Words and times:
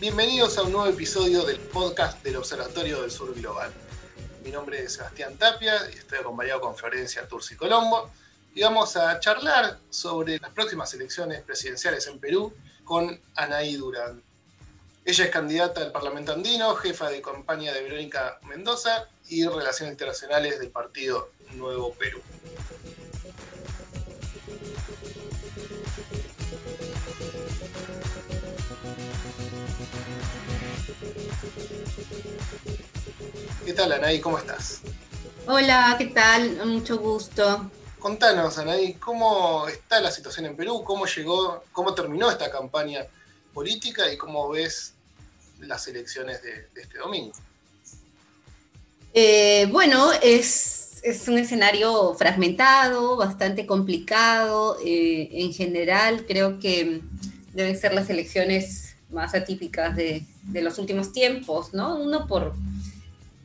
Bienvenidos 0.00 0.56
a 0.58 0.62
un 0.62 0.70
nuevo 0.70 0.86
episodio 0.86 1.44
del 1.44 1.58
podcast 1.58 2.22
del 2.22 2.36
Observatorio 2.36 3.02
del 3.02 3.10
Sur 3.10 3.34
Global. 3.34 3.72
Mi 4.44 4.52
nombre 4.52 4.84
es 4.84 4.92
Sebastián 4.92 5.36
Tapia 5.36 5.74
y 5.92 5.98
estoy 5.98 6.18
acompañado 6.18 6.60
con 6.60 6.76
Florencia 6.76 7.26
Turci 7.26 7.56
Colombo 7.56 8.08
y 8.54 8.62
vamos 8.62 8.96
a 8.96 9.18
charlar 9.18 9.80
sobre 9.90 10.38
las 10.38 10.52
próximas 10.52 10.94
elecciones 10.94 11.42
presidenciales 11.42 12.06
en 12.06 12.20
Perú 12.20 12.54
con 12.84 13.20
Anaí 13.34 13.74
Durán. 13.74 14.22
Ella 15.04 15.24
es 15.24 15.30
candidata 15.32 15.80
al 15.80 15.90
Parlamento 15.90 16.32
Andino, 16.32 16.76
jefa 16.76 17.10
de 17.10 17.20
campaña 17.20 17.72
de 17.72 17.82
Verónica 17.82 18.38
Mendoza 18.44 19.08
y 19.28 19.44
Relaciones 19.48 19.94
Internacionales 19.94 20.60
del 20.60 20.70
Partido 20.70 21.32
Nuevo 21.54 21.92
Perú. 21.94 22.22
¿Qué 33.68 33.74
tal, 33.74 33.92
Anaí? 33.92 34.18
¿Cómo 34.18 34.38
estás? 34.38 34.80
Hola, 35.46 35.94
¿qué 35.98 36.06
tal? 36.06 36.66
Mucho 36.66 36.96
gusto. 36.96 37.70
Contanos, 37.98 38.56
Anaí, 38.56 38.94
¿cómo 38.94 39.68
está 39.68 40.00
la 40.00 40.10
situación 40.10 40.46
en 40.46 40.56
Perú? 40.56 40.82
¿Cómo 40.82 41.04
llegó, 41.04 41.62
cómo 41.70 41.92
terminó 41.92 42.30
esta 42.30 42.50
campaña 42.50 43.04
política 43.52 44.10
y 44.10 44.16
cómo 44.16 44.48
ves 44.48 44.94
las 45.60 45.86
elecciones 45.86 46.42
de, 46.42 46.66
este 46.80 46.96
domingo? 46.96 47.32
Eh, 49.12 49.68
bueno, 49.70 50.12
es, 50.22 51.02
un 51.28 51.36
escenario 51.36 52.14
fragmentado, 52.14 53.18
bastante 53.18 53.66
complicado. 53.66 54.78
Eh, 54.82 55.28
en 55.30 55.52
general, 55.52 56.24
creo 56.26 56.58
que 56.58 57.02
deben 57.52 57.78
ser 57.78 57.92
las 57.92 58.08
elecciones 58.08 58.96
más 59.10 59.34
atípicas 59.34 59.94
de, 59.94 60.24
de 60.44 60.62
los 60.62 60.78
últimos 60.78 61.12
tiempos, 61.12 61.74
¿no? 61.74 61.96
Uno 61.96 62.26
por 62.26 62.54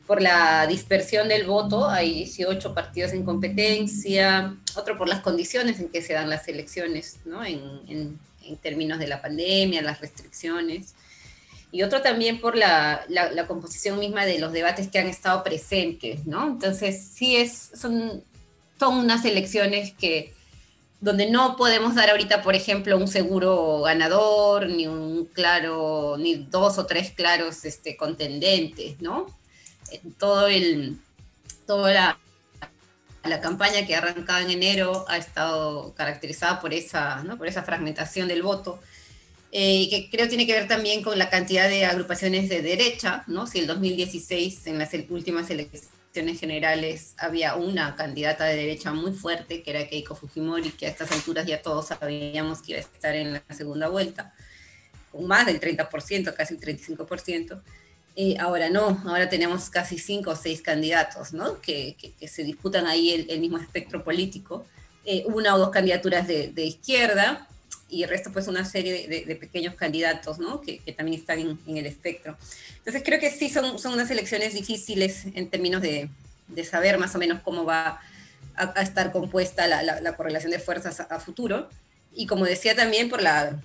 por 0.06 0.20
la 0.20 0.66
dispersión 0.66 1.28
del 1.28 1.46
voto, 1.46 1.88
hay 1.88 2.12
18 2.12 2.74
partidos 2.74 3.12
en 3.12 3.24
competencia, 3.24 4.56
otro 4.76 4.98
por 4.98 5.08
las 5.08 5.20
condiciones 5.20 5.80
en 5.80 5.88
que 5.88 6.02
se 6.02 6.12
dan 6.12 6.28
las 6.28 6.46
elecciones, 6.48 7.20
¿no? 7.24 7.44
en, 7.44 7.60
en, 7.88 8.18
términos 8.62 8.98
de 8.98 9.06
la 9.06 9.22
pandemia, 9.22 9.80
las 9.80 10.02
restricciones, 10.02 10.94
y 11.72 11.82
otro 11.82 12.02
también 12.02 12.40
por 12.40 12.56
la, 12.56 13.04
la, 13.08 13.46
composición 13.46 13.98
misma 13.98 14.26
de 14.26 14.38
los 14.38 14.52
debates 14.52 14.88
que 14.88 14.98
han 14.98 15.08
estado 15.08 15.42
presentes, 15.42 16.24
¿no? 16.24 16.46
Entonces, 16.46 17.08
sí 17.14 17.34
es, 17.36 17.70
son, 17.74 18.22
son 18.78 18.98
unas 18.98 19.24
elecciones 19.24 19.92
que, 19.92 20.34
donde 21.00 21.28
no 21.28 21.56
podemos 21.56 21.94
dar 21.94 22.10
ahorita, 22.10 22.42
por 22.42 22.54
ejemplo, 22.54 22.96
un 22.96 23.08
seguro 23.08 23.80
ganador, 23.80 24.68
ni 24.68 24.86
un 24.86 25.24
claro, 25.24 26.16
ni 26.16 26.36
dos 26.36 26.78
o 26.78 26.86
tres 26.86 27.10
claros 27.10 27.64
este, 27.64 27.96
contendentes, 27.96 29.00
¿no? 29.00 29.26
Todo 30.18 30.48
el, 30.48 30.98
toda 31.66 31.92
la, 31.92 32.18
la 33.24 33.40
campaña 33.40 33.86
que 33.86 33.96
arrancaba 33.96 34.42
en 34.42 34.50
enero 34.50 35.04
ha 35.08 35.16
estado 35.16 35.94
caracterizada 35.94 36.60
por 36.60 36.74
esa, 36.74 37.22
¿no? 37.22 37.38
por 37.38 37.46
esa 37.46 37.62
fragmentación 37.62 38.28
del 38.28 38.42
voto, 38.42 38.80
eh, 39.56 39.88
que 39.88 40.10
creo 40.10 40.28
tiene 40.28 40.46
que 40.46 40.52
ver 40.52 40.66
también 40.66 41.02
con 41.02 41.18
la 41.18 41.30
cantidad 41.30 41.68
de 41.68 41.84
agrupaciones 41.84 42.48
de 42.48 42.60
derecha, 42.60 43.22
¿no? 43.28 43.46
Si 43.46 43.60
el 43.60 43.68
2016, 43.68 44.66
en 44.66 44.80
las 44.80 44.90
últimas 45.08 45.48
elecciones 45.48 46.40
generales, 46.40 47.14
había 47.18 47.54
una 47.54 47.94
candidata 47.94 48.46
de 48.46 48.56
derecha 48.56 48.92
muy 48.92 49.12
fuerte, 49.12 49.62
que 49.62 49.70
era 49.70 49.86
Keiko 49.86 50.16
Fujimori, 50.16 50.72
que 50.72 50.86
a 50.86 50.88
estas 50.90 51.12
alturas 51.12 51.46
ya 51.46 51.62
todos 51.62 51.86
sabíamos 51.86 52.62
que 52.62 52.72
iba 52.72 52.78
a 52.78 52.82
estar 52.82 53.14
en 53.14 53.34
la 53.34 53.42
segunda 53.50 53.88
vuelta, 53.88 54.34
con 55.12 55.24
más 55.28 55.46
del 55.46 55.60
30%, 55.60 56.34
casi 56.34 56.54
el 56.54 56.60
35%. 56.60 57.62
Eh, 58.16 58.36
ahora 58.38 58.70
no, 58.70 59.02
ahora 59.06 59.28
tenemos 59.28 59.70
casi 59.70 59.98
cinco 59.98 60.30
o 60.30 60.36
seis 60.36 60.62
candidatos, 60.62 61.32
¿no? 61.32 61.60
Que, 61.60 61.96
que, 61.98 62.28
se 62.28 62.44
disputan 62.44 62.86
ahí 62.86 63.26
el, 63.28 63.40
mismo 63.40 63.58
espectro 63.58 64.04
político. 64.04 64.64
Eh, 65.04 65.24
una 65.26 65.54
o 65.54 65.58
dos 65.58 65.70
candidaturas 65.70 66.26
de, 66.26 66.48
de, 66.48 66.64
izquierda 66.64 67.48
y 67.88 68.04
el 68.04 68.08
resto 68.08 68.32
pues 68.32 68.46
una 68.46 68.64
serie 68.64 69.08
de, 69.08 69.24
de 69.24 69.36
pequeños 69.36 69.74
candidatos, 69.74 70.38
¿no? 70.38 70.60
Que, 70.60 70.78
también 70.96 71.18
están 71.20 71.40
en, 71.40 71.58
en, 71.66 71.76
el 71.76 71.86
espectro. 71.86 72.36
Entonces 72.78 73.02
creo 73.04 73.18
que 73.18 73.30
sí 73.30 73.50
son, 73.50 73.80
son 73.80 73.94
unas 73.94 74.10
elecciones 74.10 74.54
difíciles 74.54 75.26
en 75.34 75.50
términos 75.50 75.82
de, 75.82 76.08
saber 76.70 76.98
más 76.98 77.14
o 77.16 77.18
menos 77.18 77.40
cómo 77.42 77.64
va 77.64 78.00
a, 78.54 78.78
a 78.78 78.82
estar 78.82 79.10
compuesta 79.10 79.66
la, 79.66 79.82
la, 79.82 80.00
la, 80.00 80.16
correlación 80.16 80.52
de 80.52 80.60
fuerzas 80.60 81.00
a, 81.00 81.04
a 81.04 81.18
futuro. 81.18 81.68
Y 82.14 82.26
como 82.26 82.44
decía 82.44 82.76
también 82.76 83.08
por 83.08 83.20
la 83.20 83.60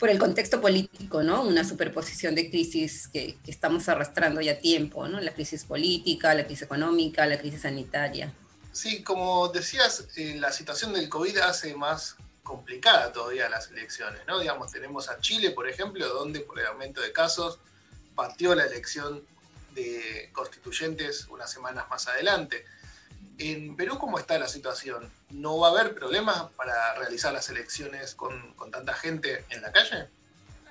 por 0.00 0.08
el 0.08 0.18
contexto 0.18 0.62
político, 0.62 1.22
¿no? 1.22 1.42
Una 1.42 1.62
superposición 1.62 2.34
de 2.34 2.48
crisis 2.48 3.06
que, 3.08 3.38
estamos 3.46 3.86
arrastrando 3.90 4.40
ya 4.40 4.58
tiempo, 4.58 5.06
¿no? 5.06 5.20
La 5.20 5.34
crisis 5.34 5.64
política, 5.64 6.34
la 6.34 6.46
crisis 6.46 6.62
económica, 6.62 7.26
la 7.26 7.38
crisis 7.38 7.60
sanitaria. 7.60 8.32
Sí, 8.72 9.02
como 9.02 9.48
decías, 9.48 10.06
eh, 10.16 10.36
la 10.40 10.52
situación 10.52 10.94
del 10.94 11.10
COVID 11.10 11.36
hace 11.38 11.74
más 11.74 12.16
complicada 12.42 13.12
todavía 13.12 13.50
las 13.50 13.70
elecciones, 13.70 14.22
¿no? 14.26 14.40
Digamos, 14.40 14.72
tenemos 14.72 15.10
a 15.10 15.20
Chile, 15.20 15.50
por 15.50 15.68
ejemplo, 15.68 16.08
donde 16.08 16.40
por 16.40 16.58
el 16.58 16.66
aumento 16.66 17.02
de 17.02 17.12
casos 17.12 17.58
partió 18.14 18.54
la 18.54 18.64
elección 18.64 19.22
de 19.74 20.30
constituyentes 20.32 21.26
unas 21.28 21.52
semanas 21.52 21.84
más 21.90 22.08
adelante. 22.08 22.64
En 23.40 23.74
Perú, 23.74 23.96
¿cómo 23.98 24.18
está 24.18 24.38
la 24.38 24.48
situación? 24.48 25.10
¿No 25.30 25.58
va 25.58 25.68
a 25.68 25.70
haber 25.70 25.94
problemas 25.94 26.44
para 26.58 26.94
realizar 26.96 27.32
las 27.32 27.48
elecciones 27.48 28.14
con, 28.14 28.54
tanta 28.70 28.92
gente 28.92 29.44
en 29.48 29.62
la 29.62 29.72
calle? 29.72 30.08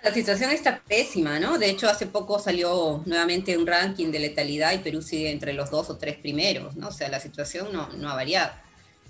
La 0.04 0.14
situación 0.14 0.52
está 0.52 0.80
pésima, 0.88 1.40
¿no? 1.40 1.58
De 1.58 1.68
hecho, 1.68 1.90
hace 1.90 2.06
poco 2.06 2.38
salió 2.38 3.02
nuevamente 3.08 3.58
un 3.58 3.66
ranking 3.66 4.12
de 4.12 4.20
letalidad 4.20 4.72
y 4.74 4.78
Perú 4.78 5.02
sigue 5.02 5.32
entre 5.32 5.54
los 5.54 5.72
dos 5.72 5.90
o 5.90 5.98
tres 5.98 6.18
primeros, 6.18 6.76
¿no? 6.76 6.90
O 6.90 6.92
sea, 6.92 7.10
la 7.10 7.20
situación 7.20 7.74
no, 7.74 7.90
no 7.94 8.08
ha 8.08 8.14
variado. 8.14 8.52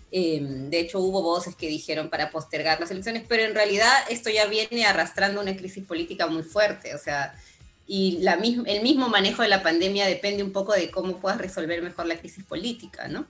Em, 0.10 0.70
de 0.70 0.80
hecho, 0.80 1.00
hubo 1.02 1.22
voces 1.22 1.54
que 1.54 1.68
dijeron 1.68 2.10
para 2.10 2.32
postergar 2.32 2.80
las 2.80 2.92
elecciones, 2.92 3.26
pero 3.28 3.44
en 3.44 3.54
realidad 3.54 3.92
esto 4.10 4.30
ya 4.30 4.46
viene 4.46 4.86
arrastrando 4.86 5.42
una 5.42 5.56
crisis 5.58 5.84
política 5.84 6.28
muy 6.28 6.44
fuerte. 6.44 6.96
O 6.96 6.98
sea, 6.98 7.36
y 7.92 8.20
la 8.20 8.34
el 8.34 8.84
mismo 8.84 9.10
manejo 9.10 9.42
de 9.42 9.48
la 9.48 9.64
pandemia 9.64 10.06
depende 10.06 10.44
un 10.44 10.52
poco 10.52 10.74
de 10.74 10.92
cómo 10.92 11.18
puedas 11.20 11.40
resolver 11.40 11.82
mejor 11.82 12.06
la 12.06 12.20
crisis 12.20 12.44
política, 12.44 13.08
¿no? 13.08 13.26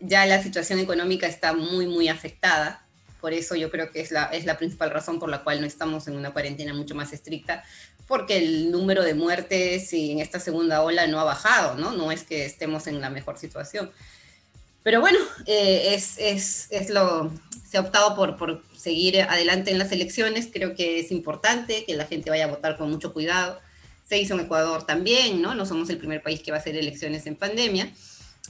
Ya 0.00 0.24
la 0.24 0.42
situación 0.42 0.78
económica 0.78 1.26
está 1.26 1.52
muy, 1.52 1.86
muy 1.86 2.08
afectada, 2.08 2.86
por 3.20 3.34
eso 3.34 3.54
yo 3.54 3.70
creo 3.70 3.90
que 3.90 4.00
es 4.00 4.10
la, 4.10 4.24
es 4.24 4.46
la 4.46 4.56
principal 4.56 4.90
razón 4.90 5.18
por 5.18 5.28
la 5.28 5.44
cual 5.44 5.60
no 5.60 5.66
estamos 5.66 6.08
en 6.08 6.16
una 6.16 6.32
cuarentena 6.32 6.72
mucho 6.72 6.94
más 6.94 7.12
estricta, 7.12 7.62
porque 8.06 8.38
el 8.38 8.70
número 8.70 9.02
de 9.02 9.12
muertes 9.12 9.92
en 9.92 10.20
esta 10.20 10.40
segunda 10.40 10.80
ola 10.80 11.06
no 11.06 11.20
ha 11.20 11.24
bajado, 11.24 11.76
¿no? 11.76 11.92
No 11.92 12.10
es 12.10 12.22
que 12.22 12.46
estemos 12.46 12.86
en 12.86 13.02
la 13.02 13.10
mejor 13.10 13.36
situación. 13.36 13.90
Pero 14.82 15.02
bueno, 15.02 15.18
eh, 15.44 15.92
es, 15.94 16.16
es, 16.16 16.68
es, 16.70 16.88
lo, 16.88 17.30
se 17.68 17.76
ha 17.76 17.82
optado 17.82 18.16
por, 18.16 18.38
por 18.38 18.62
seguir 18.74 19.20
adelante 19.20 19.70
en 19.70 19.78
las 19.78 19.92
elecciones, 19.92 20.48
creo 20.50 20.74
que 20.74 20.98
es 20.98 21.10
importante 21.10 21.84
que 21.84 21.94
la 21.94 22.06
gente 22.06 22.30
vaya 22.30 22.44
a 22.44 22.48
votar 22.48 22.78
con 22.78 22.90
mucho 22.90 23.12
cuidado 23.12 23.60
se 24.08 24.18
hizo 24.18 24.34
en 24.34 24.40
Ecuador 24.40 24.84
también, 24.84 25.42
¿no? 25.42 25.54
No 25.54 25.66
somos 25.66 25.90
el 25.90 25.98
primer 25.98 26.22
país 26.22 26.40
que 26.40 26.50
va 26.50 26.56
a 26.56 26.60
hacer 26.60 26.76
elecciones 26.76 27.26
en 27.26 27.36
pandemia. 27.36 27.92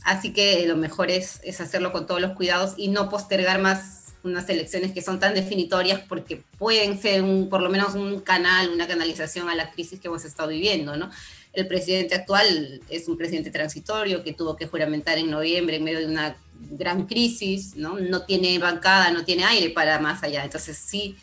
Así 0.05 0.33
que 0.33 0.65
lo 0.67 0.77
mejor 0.77 1.11
es, 1.11 1.41
es 1.43 1.61
hacerlo 1.61 1.93
con 1.93 2.07
todos 2.07 2.21
los 2.21 2.33
cuidados 2.33 2.75
y 2.77 2.89
no 2.89 3.09
postergar 3.09 3.61
más 3.61 3.99
unas 4.23 4.49
elecciones 4.49 4.93
que 4.93 5.03
son 5.03 5.21
tan 5.21 5.35
definitorias 5.35 6.01
porque 6.09 6.43
pueden 6.59 7.01
ser 7.01 7.23
un, 7.23 7.49
por 7.49 7.61
lo 7.61 7.71
menos 7.71 7.95
un 7.95 8.21
canal, 8.21 8.71
una 8.71 8.87
canalización 8.87 9.49
a 9.49 9.55
la 9.55 9.71
crisis 9.71 10.01
que 10.01 10.09
hemos 10.09 10.25
estado 10.25 10.49
viviendo, 10.49 10.97
¿no? 10.97 11.11
El 11.53 11.67
presidente 11.67 12.15
actual 12.15 12.81
es 12.89 13.09
un 13.09 13.17
presidente 13.17 13.51
transitorio 13.51 14.23
que 14.23 14.32
tuvo 14.32 14.56
que 14.56 14.67
juramentar 14.67 15.19
en 15.19 15.31
noviembre 15.31 15.77
en 15.77 15.85
medio 15.85 16.00
de 16.00 16.06
una 16.06 16.37
gran 16.71 17.06
crisis, 17.06 17.75
¿no? 17.75 17.99
No 17.99 18.23
tiene 18.23 18.59
bancada, 18.59 19.11
no 19.11 19.25
tiene 19.25 19.44
aire 19.44 19.71
para 19.71 19.99
más 19.99 20.23
allá. 20.23 20.44
Entonces 20.44 20.77
sí 20.77 21.17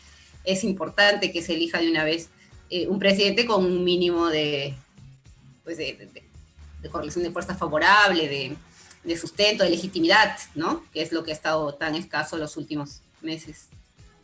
es 0.44 0.64
importante 0.64 1.32
que 1.32 1.42
se 1.42 1.54
elija 1.54 1.78
de 1.78 1.90
una 1.90 2.04
vez 2.04 2.28
eh, 2.70 2.86
un 2.88 2.98
presidente 2.98 3.46
con 3.46 3.64
un 3.64 3.84
mínimo 3.84 4.26
de, 4.28 4.74
pues 5.64 5.78
de, 5.78 6.08
correlación 6.90 7.24
de 7.24 7.30
fuerza 7.30 7.54
favorable, 7.54 8.28
de, 8.28 8.56
de, 9.02 9.16
sustento, 9.16 9.64
de 9.64 9.70
legitimidad, 9.70 10.38
¿no? 10.54 10.84
Que 10.92 11.02
es 11.02 11.12
lo 11.12 11.24
que 11.24 11.32
ha 11.32 11.34
estado 11.34 11.74
tan 11.74 11.94
escaso 11.94 12.36
los 12.38 12.56
últimos 12.56 13.00
meses. 13.22 13.68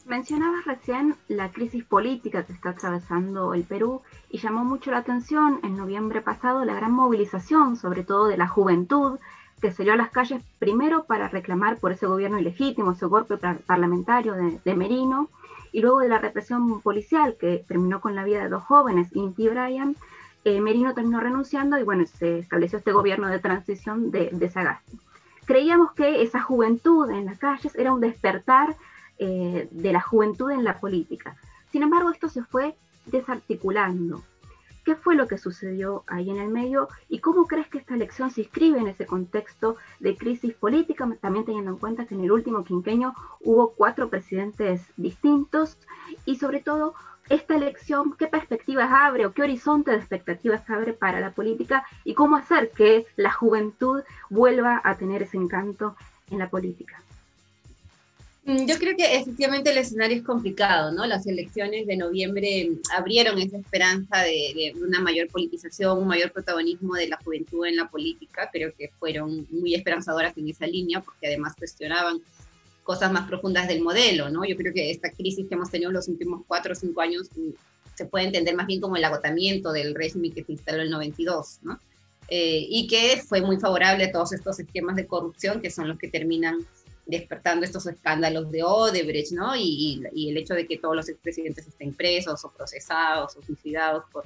Mencionabas 0.05 0.65
recién 0.65 1.17
la 1.29 1.53
crisis 1.53 1.85
política 1.85 2.45
que 2.45 2.53
está 2.53 2.71
atravesando 2.71 3.55
el 3.55 3.63
Perú 3.63 4.03
y 4.31 4.39
llamó 4.39 4.65
mucho 4.65 4.91
la 4.91 4.99
atención 4.99 5.61
en 5.63 5.77
noviembre 5.77 6.21
pasado 6.21 6.65
la 6.65 6.75
gran 6.75 6.93
movilización, 6.93 7.77
sobre 7.77 8.03
todo 8.03 8.27
de 8.27 8.37
la 8.37 8.49
juventud, 8.49 9.19
que 9.61 9.71
salió 9.71 9.93
a 9.93 9.97
las 9.97 10.11
calles 10.11 10.43
primero 10.59 11.05
para 11.05 11.29
reclamar 11.29 11.79
por 11.79 11.93
ese 11.93 12.07
gobierno 12.07 12.39
ilegítimo, 12.39 12.93
ese 12.93 13.07
golpe 13.07 13.37
parlamentario 13.39 14.35
de, 14.35 14.59
de 14.65 14.75
Merino, 14.75 15.31
y 15.73 15.81
luego 15.81 16.01
de 16.01 16.09
la 16.09 16.19
represión 16.19 16.81
policial 16.81 17.37
que 17.41 17.65
terminó 17.67 18.01
con 18.01 18.15
la 18.15 18.25
vida 18.25 18.43
de 18.43 18.49
dos 18.49 18.63
jóvenes, 18.63 19.09
Inti 19.15 19.45
y 19.45 19.49
Brian, 19.49 19.97
eh, 20.45 20.61
Merino 20.61 20.95
terminó 20.95 21.21
renunciando 21.21 21.79
y 21.79 21.83
bueno, 21.83 22.05
se 22.07 22.39
estableció 22.39 22.79
este 22.79 22.93
gobierno 22.93 23.29
de 23.29 23.39
transición 23.39 24.11
de, 24.11 24.29
de 24.33 24.51
Sagasti. 24.51 24.99
Creíamos 25.45 25.93
que 25.93 26.23
esa 26.23 26.41
juventud 26.41 27.11
en 27.11 27.27
las 27.27 27.39
calles 27.39 27.75
era 27.75 27.93
un 27.93 28.01
despertar 28.01 28.77
eh, 29.19 29.69
de 29.71 29.93
la 29.93 30.01
juventud 30.01 30.51
en 30.51 30.65
la 30.65 30.79
política. 30.79 31.37
Sin 31.71 31.83
embargo, 31.83 32.11
esto 32.11 32.29
se 32.29 32.43
fue 32.43 32.75
desarticulando. 33.07 34.23
¿Qué 34.85 34.97
fue 34.97 35.15
lo 35.15 35.29
que 35.29 35.39
sucedió 35.39 36.03
ahí 36.09 36.31
en 36.31 36.39
el 36.39 36.49
medio 36.49 36.89
y 37.09 37.21
cómo 37.21 37.47
crees 37.47 37.69
que 37.69 37.79
esta 37.79 37.95
elección 37.95 38.31
se 38.31 38.41
inscribe 38.41 38.81
en 38.81 38.89
ese 38.89 39.07
contexto 39.07 39.77
de 40.01 40.17
crisis 40.17 40.55
política, 40.55 41.09
también 41.21 41.45
teniendo 41.45 41.71
en 41.71 41.79
cuenta 41.79 42.05
que 42.07 42.15
en 42.17 42.25
el 42.25 42.33
último 42.33 42.65
quinquenio 42.65 43.15
hubo 43.41 43.75
cuatro 43.75 44.09
presidentes 44.11 44.83
distintos 44.97 45.79
y 46.25 46.37
sobre 46.37 46.61
todo 46.61 46.95
esta 47.29 47.55
elección, 47.55 48.15
qué 48.19 48.27
perspectivas 48.27 48.91
abre 48.91 49.25
o 49.25 49.33
qué 49.33 49.43
horizonte 49.43 49.93
de 49.93 49.99
expectativas 49.99 50.69
abre 50.69 50.93
para 50.93 51.21
la 51.21 51.31
política 51.31 51.85
y 52.05 52.15
cómo 52.15 52.37
hacer 52.37 52.73
que 52.73 53.07
la 53.17 53.33
juventud 53.33 54.03
vuelva 54.31 54.81
a 54.83 54.97
tener 54.97 55.23
ese 55.23 55.37
encanto 55.37 55.97
en 56.31 56.41
la 56.41 56.51
política. 56.51 57.01
Mm, 58.45 58.67
yo 58.67 58.77
creo 58.77 58.97
que 58.97 59.17
efectivamente 59.17 59.71
el 59.71 59.79
escenario 59.79 60.17
es 60.17 60.25
complicado, 60.25 60.91
¿no? 60.91 61.07
Las 61.07 61.27
elecciones 61.27 61.87
de 61.87 61.97
noviembre 61.97 62.73
abrieron 62.93 63.39
esa 63.39 63.57
esperanza 63.57 64.19
de, 64.19 64.75
una 64.83 65.01
mayor 65.01 65.29
politización, 65.29 65.99
un 65.99 66.09
mayor 66.09 66.33
protagonismo 66.33 66.95
de 66.95 67.09
la 67.09 67.19
juventud 67.19 67.67
en 67.67 67.77
la 67.77 67.89
política. 67.89 68.51
Creo 68.53 68.73
que 68.77 68.91
fueron 68.99 69.47
muy 69.51 69.75
esperanzadoras 69.75 70.37
en 70.37 70.49
esa 70.49 70.67
línea, 70.67 71.01
porque 71.01 71.29
además 71.29 71.55
cuestionaban 71.57 72.21
cosas 72.83 73.13
más 73.13 73.29
profundas 73.29 73.69
del 73.69 73.81
modelo, 73.81 74.29
¿no? 74.29 74.45
Yo 74.45 74.57
creo 74.57 74.75
que 74.75 74.91
esta 74.91 75.13
crisis 75.13 75.47
que 75.47 75.55
hemos 75.55 75.71
tenido 75.71 75.91
en 75.91 75.95
los 75.95 76.09
últimos 76.09 76.43
cuatro 76.49 76.73
o 76.73 76.75
cinco 76.75 77.01
años 77.01 77.29
mm, 77.37 77.51
se 77.95 78.07
puede 78.07 78.27
entender 78.27 78.57
más 78.57 78.67
bien 78.67 78.81
como 78.81 78.97
el 78.97 79.05
agotamiento 79.05 79.71
del 79.73 79.95
régimen 79.95 80.33
que 80.33 80.43
se 80.43 80.53
instaló 80.53 80.79
en 80.79 80.87
el 80.87 80.91
92, 80.91 81.61
¿no? 81.63 81.79
Eh, 82.29 82.67
y 82.69 82.87
que 82.89 83.23
fue 83.25 83.41
muy 83.41 83.59
favorable 83.59 84.05
a 84.05 84.13
todos 84.13 84.33
estos 84.33 84.59
esquemas 84.59 84.97
de 84.97 85.07
corrupción 85.07 85.61
que 85.61 85.71
son 85.71 85.87
los 85.89 85.99
que 85.99 86.09
terminan 86.09 86.59
despertando 87.07 87.65
estos 87.65 87.87
escándalos 87.87 88.51
de 88.51 88.63
Odebrecht, 88.63 89.33
¿no? 89.33 89.55
Y, 89.57 90.03
el 90.15 90.37
hecho 90.37 90.55
de 90.55 90.67
que 90.67 90.79
todos 90.79 90.97
los 90.97 91.09
expresidentes 91.09 91.67
estén 91.67 91.95
presos 91.95 92.45
o 92.45 92.51
procesados 92.51 93.37
o 93.37 93.43
suicidados 93.43 94.05
por, 94.13 94.25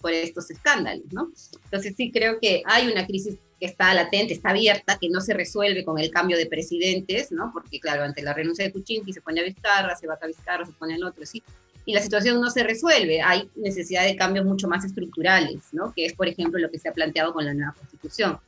por 0.00 0.12
estos 0.12 0.50
escándalos, 0.50 1.12
¿no? 1.12 1.30
Entonces 1.64 1.94
sí 1.96 2.10
creo 2.10 2.38
que 2.40 2.62
hay 2.64 2.90
una 2.90 3.06
crisis 3.06 3.36
que 3.60 3.66
está 3.66 3.92
latente, 3.94 4.34
está 4.34 4.50
abierta, 4.50 4.98
que 4.98 5.08
no 5.08 5.20
se 5.20 5.34
resuelve 5.34 5.84
con 5.84 5.98
el 5.98 6.10
cambio 6.10 6.36
de 6.36 6.46
presidentes, 6.46 7.30
¿no? 7.30 7.50
Porque 7.52 7.78
claro, 7.78 8.02
ante 8.02 8.22
la 8.22 8.32
renuncia 8.32 8.64
de 8.64 8.72
Kuczynski 8.72 9.12
se 9.12 9.20
pone 9.20 9.40
a 9.40 9.44
Vizcarra, 9.44 9.94
se 9.94 10.06
va 10.06 10.18
a 10.20 10.26
Vizcarra, 10.26 10.64
se 10.64 10.72
pone 10.72 10.94
el 10.94 11.04
otro, 11.04 11.24
sí. 11.26 11.42
Y 11.86 11.92
la 11.92 12.00
situación 12.00 12.40
no 12.40 12.50
se 12.50 12.62
resuelve, 12.64 13.20
hay 13.20 13.50
necesidad 13.56 14.04
de 14.04 14.16
cambios 14.16 14.46
mucho 14.46 14.66
más 14.68 14.86
estructurales, 14.86 15.60
¿no? 15.72 15.92
Que 15.92 16.06
es, 16.06 16.14
por 16.14 16.26
ejemplo, 16.26 16.58
lo 16.58 16.70
que 16.70 16.78
se 16.78 16.88
ha 16.88 16.92
planteado 16.92 17.34
con 17.34 17.44
la 17.44 17.52
nueva 17.52 17.74
constitución 17.74 18.38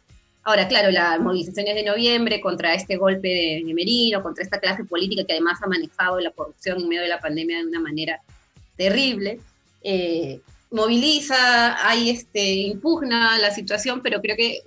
Ahora, 0.46 0.68
claro, 0.68 0.92
las 0.92 1.18
movilizaciones 1.18 1.74
de 1.74 1.82
noviembre 1.82 2.40
contra 2.40 2.72
este 2.72 2.96
golpe 2.96 3.26
de, 3.26 3.74
Merino, 3.74 4.22
contra 4.22 4.44
esta 4.44 4.60
clase 4.60 4.84
política 4.84 5.24
que 5.24 5.32
además 5.32 5.60
ha 5.60 5.66
manejado 5.66 6.20
la 6.20 6.30
corrupción 6.30 6.80
en 6.80 6.88
medio 6.88 7.02
de 7.02 7.08
la 7.08 7.18
pandemia 7.18 7.58
de 7.58 7.66
una 7.66 7.80
manera 7.80 8.20
terrible, 8.76 9.40
eh, 9.82 10.38
moviliza, 10.70 11.84
hay 11.84 12.10
este, 12.10 12.52
impugna 12.52 13.36
la 13.38 13.50
situación, 13.50 14.02
pero 14.02 14.20
creo 14.20 14.36
que 14.36 14.60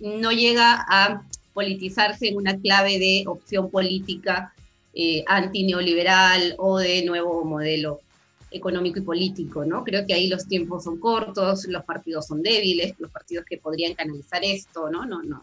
no 0.00 0.32
llega 0.32 0.86
a 0.88 1.22
politizarse 1.52 2.28
en 2.28 2.38
una 2.38 2.58
clave 2.58 2.98
de 2.98 3.24
opción 3.26 3.70
política 3.70 4.54
eh, 4.94 5.24
antineoliberal 5.26 6.54
o 6.56 6.78
de 6.78 7.04
nuevo 7.04 7.44
modelo 7.44 8.00
económico 8.50 8.98
y 8.98 9.02
político, 9.02 9.64
¿no? 9.64 9.84
Creo 9.84 10.06
que 10.06 10.14
ahí 10.14 10.28
los 10.28 10.46
tiempos 10.46 10.84
son 10.84 10.98
cortos, 10.98 11.66
los 11.66 11.84
partidos 11.84 12.26
son 12.26 12.42
débiles, 12.42 12.94
los 12.98 13.10
partidos 13.10 13.44
que 13.44 13.58
podrían 13.58 13.94
canalizar 13.94 14.42
esto, 14.44 14.90
¿no? 14.90 15.04
No, 15.04 15.22
no, 15.22 15.42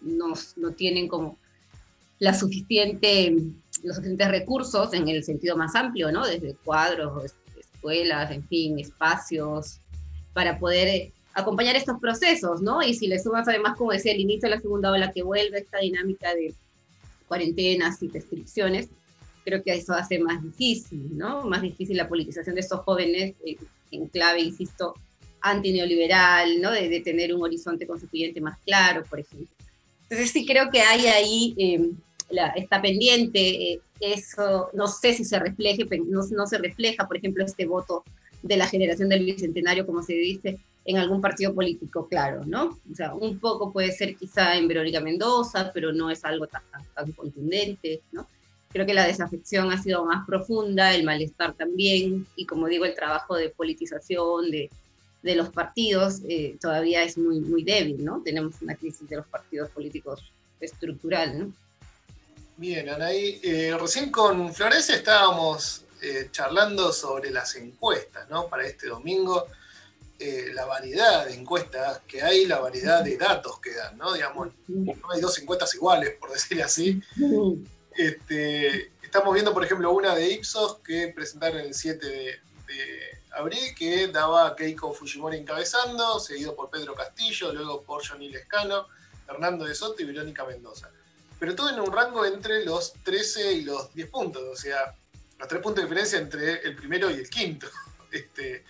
no, 0.00 0.34
no, 0.56 0.70
tienen 0.72 1.08
como 1.08 1.36
la 2.18 2.34
suficiente, 2.34 3.36
los 3.82 3.96
suficientes 3.96 4.28
recursos 4.28 4.92
en 4.94 5.08
el 5.08 5.24
sentido 5.24 5.56
más 5.56 5.74
amplio, 5.74 6.12
¿no? 6.12 6.26
Desde 6.26 6.54
cuadros, 6.64 7.32
escuelas, 7.58 8.30
en 8.30 8.46
fin, 8.46 8.78
espacios, 8.78 9.78
para 10.32 10.58
poder 10.58 11.10
acompañar 11.34 11.76
estos 11.76 11.98
procesos, 12.00 12.62
¿no? 12.62 12.82
Y 12.82 12.94
si 12.94 13.08
le 13.08 13.18
sumas 13.18 13.48
además, 13.48 13.76
como 13.76 13.92
decía, 13.92 14.12
el 14.12 14.20
inicio 14.20 14.48
de 14.48 14.56
la 14.56 14.60
segunda 14.60 14.92
ola 14.92 15.12
que 15.12 15.22
vuelve 15.22 15.58
esta 15.58 15.78
dinámica 15.78 16.34
de 16.34 16.54
cuarentenas 17.26 18.02
y 18.02 18.08
restricciones, 18.08 18.88
creo 19.44 19.62
que 19.62 19.74
eso 19.74 19.92
hace 19.92 20.18
más 20.18 20.42
difícil, 20.42 21.16
¿no? 21.16 21.44
Más 21.46 21.62
difícil 21.62 21.96
la 21.96 22.08
politización 22.08 22.54
de 22.54 22.60
estos 22.60 22.80
jóvenes 22.80 23.34
eh, 23.44 23.56
en 23.90 24.06
clave, 24.06 24.40
insisto, 24.40 24.94
antineoliberal, 25.40 26.60
¿no? 26.60 26.70
De, 26.70 27.00
tener 27.00 27.34
un 27.34 27.42
horizonte 27.42 27.86
constituyente 27.86 28.40
más 28.40 28.58
claro, 28.60 29.04
por 29.04 29.20
ejemplo. 29.20 29.48
Entonces 30.04 30.30
sí 30.30 30.46
creo 30.46 30.70
que 30.70 30.80
hay 30.80 31.06
ahí, 31.06 31.54
em, 31.58 31.92
está 32.56 32.80
pendiente, 32.80 33.72
eh, 33.72 33.80
eso 34.00 34.70
no 34.72 34.86
sé 34.86 35.14
si 35.14 35.24
se 35.24 35.38
refleje, 35.38 35.86
no, 36.06 36.22
no 36.30 36.46
se 36.46 36.58
refleja, 36.58 37.06
por 37.06 37.16
ejemplo, 37.16 37.44
este 37.44 37.66
voto 37.66 38.04
de 38.42 38.56
la 38.56 38.66
generación 38.66 39.08
del 39.08 39.24
Bicentenario, 39.24 39.86
como 39.86 40.02
se 40.02 40.14
dice, 40.14 40.58
en 40.84 40.96
algún 40.96 41.20
partido 41.20 41.54
político, 41.54 42.08
claro, 42.08 42.44
¿no? 42.46 42.78
O 42.90 42.94
sea, 42.94 43.14
un 43.14 43.38
poco 43.38 43.70
puede 43.72 43.92
ser 43.92 44.16
quizá 44.16 44.56
en 44.56 44.68
Verónica 44.68 45.00
Mendoza, 45.00 45.70
pero 45.74 45.92
no 45.92 46.10
es 46.10 46.24
algo 46.24 46.46
tan, 46.46 46.62
tan 46.94 47.12
contundente, 47.12 48.00
¿no? 48.12 48.26
Creo 48.70 48.84
que 48.84 48.94
la 48.94 49.06
desafección 49.06 49.72
ha 49.72 49.82
sido 49.82 50.04
más 50.04 50.26
profunda, 50.26 50.94
el 50.94 51.04
malestar 51.04 51.54
también, 51.54 52.26
y 52.36 52.46
como 52.46 52.66
digo, 52.66 52.84
el 52.84 52.94
trabajo 52.94 53.34
de 53.34 53.48
politización 53.48 54.50
de, 54.50 54.70
de 55.22 55.34
los 55.34 55.50
partidos 55.50 56.20
eh, 56.28 56.56
todavía 56.60 57.02
es 57.02 57.18
muy, 57.18 57.40
muy 57.40 57.64
débil, 57.64 58.04
¿no? 58.04 58.22
Tenemos 58.24 58.54
una 58.62 58.74
crisis 58.76 59.08
de 59.08 59.16
los 59.16 59.26
partidos 59.26 59.70
políticos 59.70 60.32
estructural, 60.60 61.38
¿no? 61.38 61.52
Bien, 62.56 62.88
Anaí, 62.88 63.40
eh, 63.42 63.76
recién 63.78 64.10
con 64.10 64.52
Florencia 64.52 64.96
estábamos 64.96 65.84
eh, 66.02 66.28
charlando 66.30 66.92
sobre 66.92 67.30
las 67.30 67.54
encuestas, 67.56 68.28
¿no? 68.28 68.48
Para 68.48 68.66
este 68.66 68.88
domingo, 68.88 69.46
la 70.52 70.64
variedad 70.64 71.26
de 71.26 71.34
encuestas 71.34 72.00
que 72.08 72.20
hay, 72.20 72.44
la 72.44 72.58
variedad 72.58 73.04
de 73.04 73.16
datos 73.16 73.60
que 73.60 73.72
dan, 73.72 73.96
¿no? 73.96 74.12
Digamos, 74.14 74.48
no 74.66 75.10
hay 75.12 75.20
dos 75.20 75.38
encuestas 75.38 75.72
iguales, 75.76 76.16
por 76.18 76.32
decirlo 76.32 76.64
así. 76.64 77.00
Este, 77.98 78.92
estamos 79.02 79.34
viendo, 79.34 79.52
por 79.52 79.64
ejemplo, 79.64 79.90
una 79.90 80.14
de 80.14 80.30
Ipsos 80.30 80.78
que 80.84 81.08
presentaron 81.08 81.58
el 81.58 81.74
7 81.74 82.06
de, 82.06 82.40
abril, 83.32 83.74
que 83.76 84.06
daba 84.06 84.54
Keiko 84.54 84.92
Fujimori 84.92 85.38
encabezando, 85.38 86.20
seguido 86.20 86.54
por 86.54 86.70
Pedro 86.70 86.94
Castillo, 86.94 87.52
luego 87.52 87.82
por 87.82 88.06
Johnny 88.06 88.28
Lescano, 88.28 88.86
Hernando 89.28 89.64
de 89.64 89.74
Soto 89.74 90.00
y 90.00 90.04
Verónica 90.04 90.44
Mendoza. 90.44 90.90
Pero 91.40 91.56
todo 91.56 91.70
en 91.70 91.80
un 91.80 91.92
rango 91.92 92.24
entre 92.24 92.64
los 92.64 92.92
13 93.02 93.52
y 93.54 93.62
los 93.62 93.92
10 93.92 94.10
puntos, 94.10 94.44
o 94.44 94.54
sea, 94.54 94.94
los 95.36 95.48
3 95.48 95.60
puntos 95.60 95.82
de 95.82 95.88
diferencia 95.88 96.20
entre 96.20 96.62
el 96.62 96.76
primero 96.76 97.10
y 97.10 97.14
el 97.14 97.28
quinto. 97.28 97.66
Este, 98.12 98.64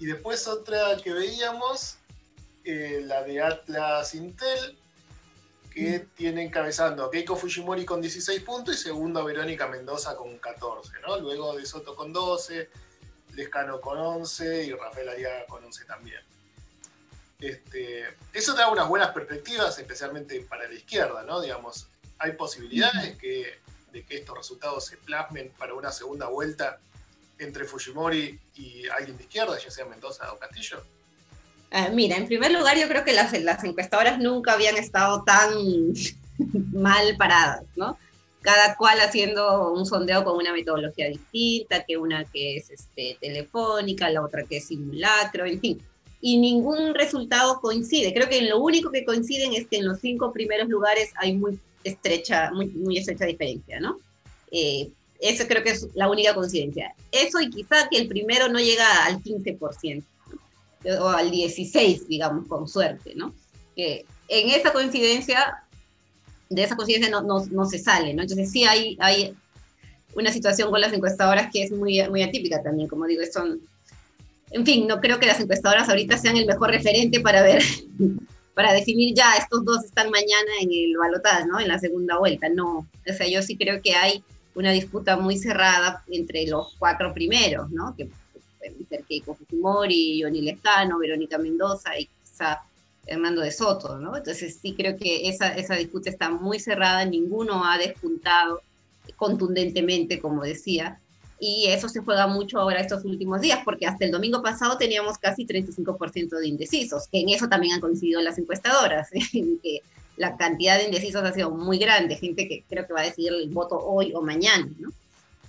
y 0.00 0.04
después 0.04 0.46
otra 0.46 0.98
que 1.02 1.12
veíamos, 1.12 1.96
eh, 2.64 3.00
la 3.04 3.22
de 3.22 3.40
Atlas 3.40 4.14
Intel, 4.14 4.76
que 5.76 6.08
tiene 6.14 6.42
encabezando 6.42 7.04
a 7.04 7.10
Keiko 7.10 7.36
Fujimori 7.36 7.84
con 7.84 8.00
16 8.00 8.40
puntos 8.40 8.76
y 8.76 8.78
segundo 8.78 9.22
Verónica 9.22 9.68
Mendoza 9.68 10.16
con 10.16 10.38
14, 10.38 10.92
¿no? 11.06 11.20
Luego 11.20 11.54
de 11.54 11.66
Soto 11.66 11.94
con 11.94 12.14
12, 12.14 12.70
Lescano 13.34 13.78
con 13.78 13.98
11 13.98 14.64
y 14.64 14.72
Rafael 14.72 15.10
Ariaga 15.10 15.44
con 15.44 15.62
11 15.62 15.84
también. 15.84 16.22
Este, 17.38 18.06
eso 18.32 18.54
da 18.54 18.70
unas 18.70 18.88
buenas 18.88 19.10
perspectivas, 19.10 19.78
especialmente 19.78 20.40
para 20.48 20.66
la 20.66 20.72
izquierda, 20.72 21.24
¿no? 21.24 21.42
Digamos, 21.42 21.88
hay 22.16 22.32
posibilidades 22.32 23.18
que, 23.18 23.60
de 23.92 24.02
que 24.06 24.16
estos 24.16 24.34
resultados 24.34 24.86
se 24.86 24.96
plasmen 24.96 25.52
para 25.58 25.74
una 25.74 25.92
segunda 25.92 26.26
vuelta 26.28 26.80
entre 27.38 27.66
Fujimori 27.66 28.40
y 28.54 28.88
alguien 28.88 29.18
de 29.18 29.24
izquierda, 29.24 29.58
ya 29.58 29.70
sea 29.70 29.84
Mendoza 29.84 30.32
o 30.32 30.38
Castillo. 30.38 30.82
Ah, 31.70 31.88
mira, 31.92 32.16
en 32.16 32.26
primer 32.26 32.52
lugar, 32.52 32.78
yo 32.78 32.88
creo 32.88 33.04
que 33.04 33.12
las, 33.12 33.38
las 33.40 33.62
encuestadoras 33.64 34.18
nunca 34.18 34.52
habían 34.52 34.76
estado 34.76 35.24
tan 35.24 35.50
mal 36.72 37.16
paradas, 37.16 37.64
¿no? 37.76 37.98
Cada 38.40 38.76
cual 38.76 39.00
haciendo 39.00 39.72
un 39.72 39.84
sondeo 39.84 40.22
con 40.22 40.36
una 40.36 40.52
metodología 40.52 41.08
distinta, 41.08 41.84
que 41.84 41.96
una 41.96 42.24
que 42.24 42.56
es 42.56 42.70
este, 42.70 43.18
telefónica, 43.20 44.08
la 44.10 44.22
otra 44.22 44.44
que 44.44 44.58
es 44.58 44.68
simulacro, 44.68 45.44
en 45.44 45.60
fin. 45.60 45.82
Y 46.20 46.38
ningún 46.38 46.94
resultado 46.94 47.60
coincide. 47.60 48.14
Creo 48.14 48.28
que 48.28 48.42
lo 48.42 48.60
único 48.60 48.92
que 48.92 49.04
coinciden 49.04 49.52
es 49.52 49.66
que 49.66 49.78
en 49.78 49.86
los 49.86 50.00
cinco 50.00 50.32
primeros 50.32 50.68
lugares 50.68 51.10
hay 51.16 51.34
muy 51.34 51.58
estrecha, 51.82 52.52
muy, 52.52 52.68
muy 52.68 52.98
estrecha 52.98 53.26
diferencia, 53.26 53.80
¿no? 53.80 53.98
Eh, 54.52 54.90
eso 55.20 55.46
creo 55.48 55.62
que 55.64 55.70
es 55.70 55.88
la 55.94 56.08
única 56.08 56.34
coincidencia. 56.34 56.94
Eso 57.10 57.40
y 57.40 57.50
quizá 57.50 57.88
que 57.88 57.98
el 57.98 58.06
primero 58.06 58.48
no 58.48 58.60
llega 58.60 59.06
al 59.06 59.22
15% 59.22 60.04
o 61.00 61.08
al 61.08 61.30
16, 61.30 62.08
digamos, 62.08 62.46
con 62.46 62.68
suerte, 62.68 63.14
¿no? 63.14 63.34
Que 63.74 64.04
en 64.28 64.50
esa 64.50 64.72
coincidencia, 64.72 65.62
de 66.48 66.62
esa 66.62 66.76
coincidencia 66.76 67.10
no, 67.10 67.22
no, 67.22 67.44
no, 67.46 67.66
se 67.66 67.78
sale, 67.78 68.14
¿no? 68.14 68.22
Entonces 68.22 68.50
sí 68.50 68.64
hay, 68.64 68.96
hay 69.00 69.34
una 70.14 70.32
situación 70.32 70.70
con 70.70 70.80
las 70.80 70.92
encuestadoras 70.92 71.50
que 71.52 71.62
es 71.62 71.72
muy, 71.72 72.02
muy 72.08 72.22
atípica 72.22 72.62
también, 72.62 72.88
como 72.88 73.06
digo, 73.06 73.22
son... 73.32 73.60
En 74.52 74.64
fin, 74.64 74.86
no 74.86 75.00
creo 75.00 75.18
que 75.18 75.26
las 75.26 75.40
encuestadoras 75.40 75.88
ahorita 75.88 76.16
sean 76.18 76.36
el 76.36 76.46
mejor 76.46 76.70
referente 76.70 77.20
para 77.20 77.42
ver, 77.42 77.62
para 78.54 78.72
definir 78.72 79.14
ya, 79.14 79.34
estos 79.34 79.64
dos 79.64 79.84
están 79.84 80.08
mañana 80.10 80.50
en 80.60 80.70
el 80.72 80.96
balotaje, 80.96 81.46
¿no? 81.46 81.58
En 81.58 81.68
la 81.68 81.78
segunda 81.78 82.18
vuelta, 82.18 82.48
no. 82.48 82.86
O 83.08 83.12
sea, 83.12 83.28
yo 83.28 83.42
sí 83.42 83.56
creo 83.56 83.82
que 83.82 83.94
hay 83.94 84.22
una 84.54 84.70
disputa 84.70 85.16
muy 85.16 85.36
cerrada 85.36 86.02
entre 86.08 86.46
los 86.46 86.74
cuatro 86.78 87.12
primeros, 87.12 87.70
¿no? 87.70 87.94
Ser 88.88 89.04
Keiko 89.04 89.34
Fujimori, 89.34 90.22
Johnny 90.22 90.42
Lescano, 90.42 90.98
Verónica 90.98 91.38
Mendoza 91.38 91.98
y 91.98 92.06
quizá 92.06 92.62
Hernando 93.06 93.42
de 93.42 93.52
Soto, 93.52 93.98
¿no? 93.98 94.16
Entonces 94.16 94.58
sí 94.60 94.74
creo 94.74 94.96
que 94.96 95.28
esa, 95.28 95.54
esa 95.54 95.74
disputa 95.76 96.10
está 96.10 96.30
muy 96.30 96.58
cerrada, 96.58 97.04
ninguno 97.04 97.64
ha 97.64 97.78
despuntado 97.78 98.60
contundentemente, 99.16 100.20
como 100.20 100.42
decía, 100.42 100.98
y 101.38 101.66
eso 101.68 101.88
se 101.88 102.00
juega 102.00 102.26
mucho 102.26 102.58
ahora 102.58 102.80
estos 102.80 103.04
últimos 103.04 103.40
días, 103.40 103.60
porque 103.64 103.86
hasta 103.86 104.04
el 104.04 104.10
domingo 104.10 104.42
pasado 104.42 104.78
teníamos 104.78 105.18
casi 105.18 105.46
35% 105.46 106.38
de 106.38 106.48
indecisos, 106.48 107.08
que 107.08 107.20
en 107.20 107.28
eso 107.28 107.48
también 107.48 107.74
han 107.74 107.80
coincidido 107.80 108.20
las 108.22 108.38
encuestadoras, 108.38 109.08
en 109.32 109.58
que 109.58 109.82
la 110.16 110.36
cantidad 110.36 110.78
de 110.78 110.84
indecisos 110.84 111.22
ha 111.22 111.32
sido 111.32 111.50
muy 111.50 111.78
grande, 111.78 112.16
gente 112.16 112.48
que 112.48 112.64
creo 112.68 112.86
que 112.86 112.92
va 112.94 113.02
a 113.02 113.04
decidir 113.04 113.32
el 113.32 113.50
voto 113.50 113.78
hoy 113.78 114.12
o 114.14 114.22
mañana, 114.22 114.68
¿no? 114.78 114.90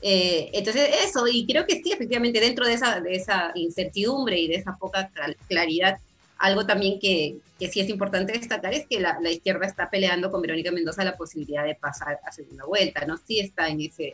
Eh, 0.02 0.50
entonces, 0.54 0.90
eso, 1.06 1.28
y 1.28 1.46
creo 1.46 1.66
que 1.66 1.82
sí, 1.82 1.92
efectivamente, 1.92 2.40
dentro 2.40 2.66
de 2.66 2.74
esa, 2.74 3.00
de 3.00 3.16
esa 3.16 3.52
incertidumbre 3.56 4.40
y 4.40 4.48
de 4.48 4.56
esa 4.56 4.78
poca 4.78 5.12
claridad, 5.48 5.98
algo 6.38 6.66
también 6.66 7.00
que, 7.00 7.38
que 7.60 7.68
sí 7.68 7.80
es 7.80 7.90
importante 7.90 8.34
destacar 8.34 8.74
es 8.74 8.86
que 8.88 9.00
la, 9.00 9.18
la, 9.22 9.32
izquierda 9.32 9.66
está 9.66 9.90
peleando 9.90 10.30
con 10.30 10.42
Verónica 10.42 10.72
Mendoza 10.72 11.04
la 11.04 11.18
posibilidad 11.18 11.66
de 11.66 11.76
pasar 11.76 12.20
a 12.24 12.32
segunda 12.32 12.66
vuelta, 12.66 13.06
¿no? 13.06 13.18
Sí 13.18 13.40
está 13.40 13.68
en 13.70 13.82
ese 13.82 14.14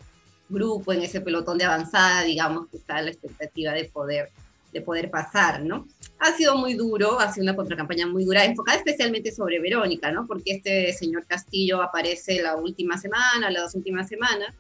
grupo, 0.50 0.94
en 0.94 1.02
ese 1.02 1.22
pelotón 1.22 1.58
de 1.58 1.66
avanzada, 1.66 2.24
digamos, 2.24 2.68
que 2.70 2.78
está 2.78 3.02
la 3.02 3.10
expectativa 3.10 3.74
de 3.74 3.86
poder, 3.86 4.30
de 4.72 4.82
poder 4.82 5.10
pasar, 5.10 5.64
¿no? 5.64 5.88
Ha 6.20 6.32
sido 6.38 6.58
muy 6.58 6.76
duro, 6.76 7.20
ha 7.20 7.32
sido 7.34 7.44
una 7.44 7.56
contracampaña 7.56 8.08
muy 8.08 8.24
dura, 8.24 8.46
enfocada 8.46 8.78
especialmente 8.78 9.32
sobre 9.32 9.60
Verónica, 9.60 10.12
¿no? 10.12 10.26
Porque 10.26 10.54
este 10.54 10.94
señor 10.94 11.26
Castillo 11.26 11.82
aparece 11.82 12.42
la 12.42 12.56
última 12.56 12.98
semana, 12.98 13.52
las 13.52 13.64
dos 13.64 13.76
últimas 13.76 14.08
semanas, 14.08 14.56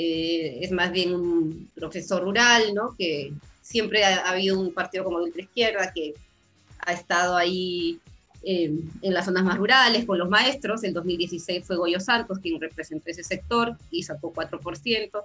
eh, 0.00 0.60
es 0.62 0.70
más 0.70 0.92
bien 0.92 1.12
un 1.12 1.68
profesor 1.74 2.22
rural, 2.22 2.72
¿no? 2.72 2.94
Que 2.96 3.32
siempre 3.60 4.04
ha, 4.04 4.20
ha 4.20 4.30
habido 4.30 4.60
un 4.60 4.72
partido 4.72 5.02
como 5.02 5.18
de 5.18 5.24
ultraizquierda 5.24 5.92
que 5.92 6.14
ha 6.86 6.92
estado 6.92 7.36
ahí 7.36 7.98
eh, 8.44 8.70
en 9.02 9.12
las 9.12 9.24
zonas 9.24 9.42
más 9.42 9.58
rurales 9.58 10.06
con 10.06 10.16
los 10.16 10.28
maestros. 10.28 10.84
En 10.84 10.94
2016 10.94 11.66
fue 11.66 11.76
Goyo 11.76 11.98
Santos 11.98 12.38
quien 12.38 12.60
representó 12.60 13.10
ese 13.10 13.24
sector 13.24 13.76
y 13.90 14.04
sacó 14.04 14.32
4%. 14.32 15.20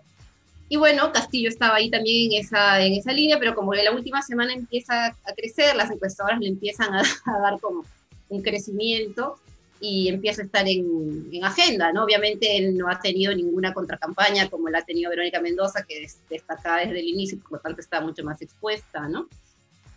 Y 0.70 0.78
bueno, 0.78 1.12
Castillo 1.12 1.50
estaba 1.50 1.76
ahí 1.76 1.92
también 1.92 2.32
en 2.32 2.44
esa, 2.44 2.84
en 2.84 2.94
esa 2.94 3.14
línea, 3.14 3.38
pero 3.38 3.54
como 3.54 3.76
en 3.76 3.86
la 3.86 3.92
última 3.92 4.24
semana 4.24 4.54
empieza 4.54 5.06
a 5.06 5.34
crecer, 5.36 5.76
las 5.76 5.92
encuestadoras 5.92 6.40
le 6.40 6.48
empiezan 6.48 6.96
a 6.96 7.04
dar 7.44 7.60
como 7.60 7.86
un 8.30 8.42
crecimiento 8.42 9.38
y 9.86 10.08
empieza 10.08 10.42
a 10.42 10.46
estar 10.46 10.66
en, 10.66 11.28
en, 11.30 11.44
agenda, 11.44 11.92
¿no? 11.92 12.06
Obviamente 12.06 12.58
él 12.58 12.78
no 12.78 12.90
ha 12.90 13.02
tenido 13.02 13.36
ninguna 13.36 13.74
contracampaña 13.74 14.50
como 14.50 14.70
la 14.70 14.80
ha 14.80 14.86
tenido 14.86 15.10
Verónica 15.10 15.42
Mendoza, 15.42 15.84
que 15.84 16.08
destacada 16.30 16.86
desde 16.86 17.02
el 17.02 17.08
inicio 17.10 17.38
y 17.38 17.42
por 17.42 17.52
lo 17.52 17.60
tanto 17.60 17.82
está 17.82 18.00
mucho 18.00 18.24
más 18.24 18.42
expuesta, 18.42 19.10
¿no? 19.10 19.28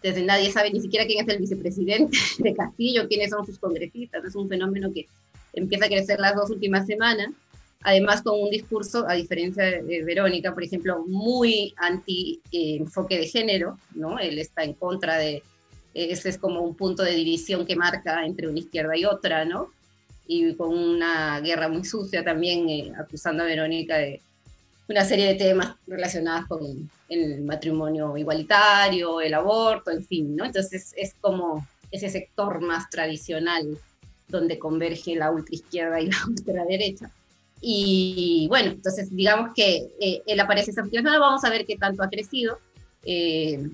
Entonces 0.02 0.24
nadie 0.24 0.50
sabe 0.50 0.72
ni 0.72 0.80
siquiera 0.80 1.06
quién 1.06 1.24
es 1.24 1.32
el 1.32 1.38
vicepresidente 1.38 2.18
de 2.38 2.52
Castillo, 2.52 3.06
quiénes 3.06 3.30
son 3.30 3.46
sus 3.46 3.60
congresistas. 3.60 4.24
Es 4.24 4.34
un 4.34 4.48
fenómeno 4.48 4.92
que 4.92 5.06
empieza 5.52 5.86
a 5.86 5.88
crecer 5.88 6.18
las 6.18 6.34
dos 6.34 6.50
últimas 6.50 6.84
semanas. 6.84 7.28
Además, 7.82 8.22
con 8.22 8.40
un 8.40 8.50
discurso, 8.50 9.08
a 9.08 9.14
diferencia 9.14 9.62
de 9.62 10.02
Verónica, 10.02 10.52
por 10.52 10.64
ejemplo, 10.64 11.04
muy 11.06 11.72
anti-enfoque 11.76 13.14
eh, 13.14 13.20
de 13.20 13.26
género, 13.28 13.78
¿no? 13.94 14.18
Él 14.18 14.40
está 14.40 14.64
en 14.64 14.72
contra 14.72 15.18
de, 15.18 15.44
ese 15.96 16.28
es 16.28 16.38
como 16.38 16.60
un 16.60 16.74
punto 16.74 17.02
de 17.02 17.12
división 17.12 17.64
que 17.66 17.76
marca 17.76 18.24
entre 18.24 18.48
una 18.48 18.58
izquierda 18.58 18.96
y 18.96 19.04
otra, 19.04 19.44
¿no? 19.44 19.70
Y 20.26 20.54
con 20.54 20.76
una 20.76 21.40
guerra 21.40 21.68
muy 21.68 21.84
sucia 21.84 22.22
también, 22.22 22.68
eh, 22.68 22.92
acusando 22.98 23.42
a 23.42 23.46
Verónica 23.46 23.96
de, 23.96 24.20
una 24.88 25.04
serie 25.04 25.26
de 25.26 25.34
temas 25.34 25.74
relacionados 25.86 26.46
con 26.46 26.90
el 27.08 27.42
matrimonio 27.42 28.16
igualitario, 28.16 29.20
el 29.20 29.34
aborto, 29.34 29.90
en 29.90 30.04
fin, 30.04 30.36
¿no? 30.36 30.44
Entonces 30.44 30.92
es 30.96 31.14
como 31.20 31.66
ese 31.90 32.08
sector 32.08 32.60
más 32.60 32.88
tradicional 32.90 33.78
donde 34.28 34.58
converge 34.58 35.16
la 35.16 35.30
ultraizquierda 35.30 36.00
y 36.00 36.10
la 36.10 36.16
ultraderecha. 36.28 37.10
Y 37.60 38.46
bueno, 38.48 38.72
entonces 38.72 39.14
digamos 39.14 39.54
que 39.54 39.88
eh, 40.00 40.22
él 40.26 40.40
aparece 40.40 40.72
esa 40.72 40.84
semana, 40.84 41.18
vamos 41.18 41.42
a 41.44 41.50
ver 41.50 41.64
qué 41.64 41.76
tanto 41.76 42.02
ha 42.02 42.10
crecido. 42.10 42.58
Eh, 43.04 43.68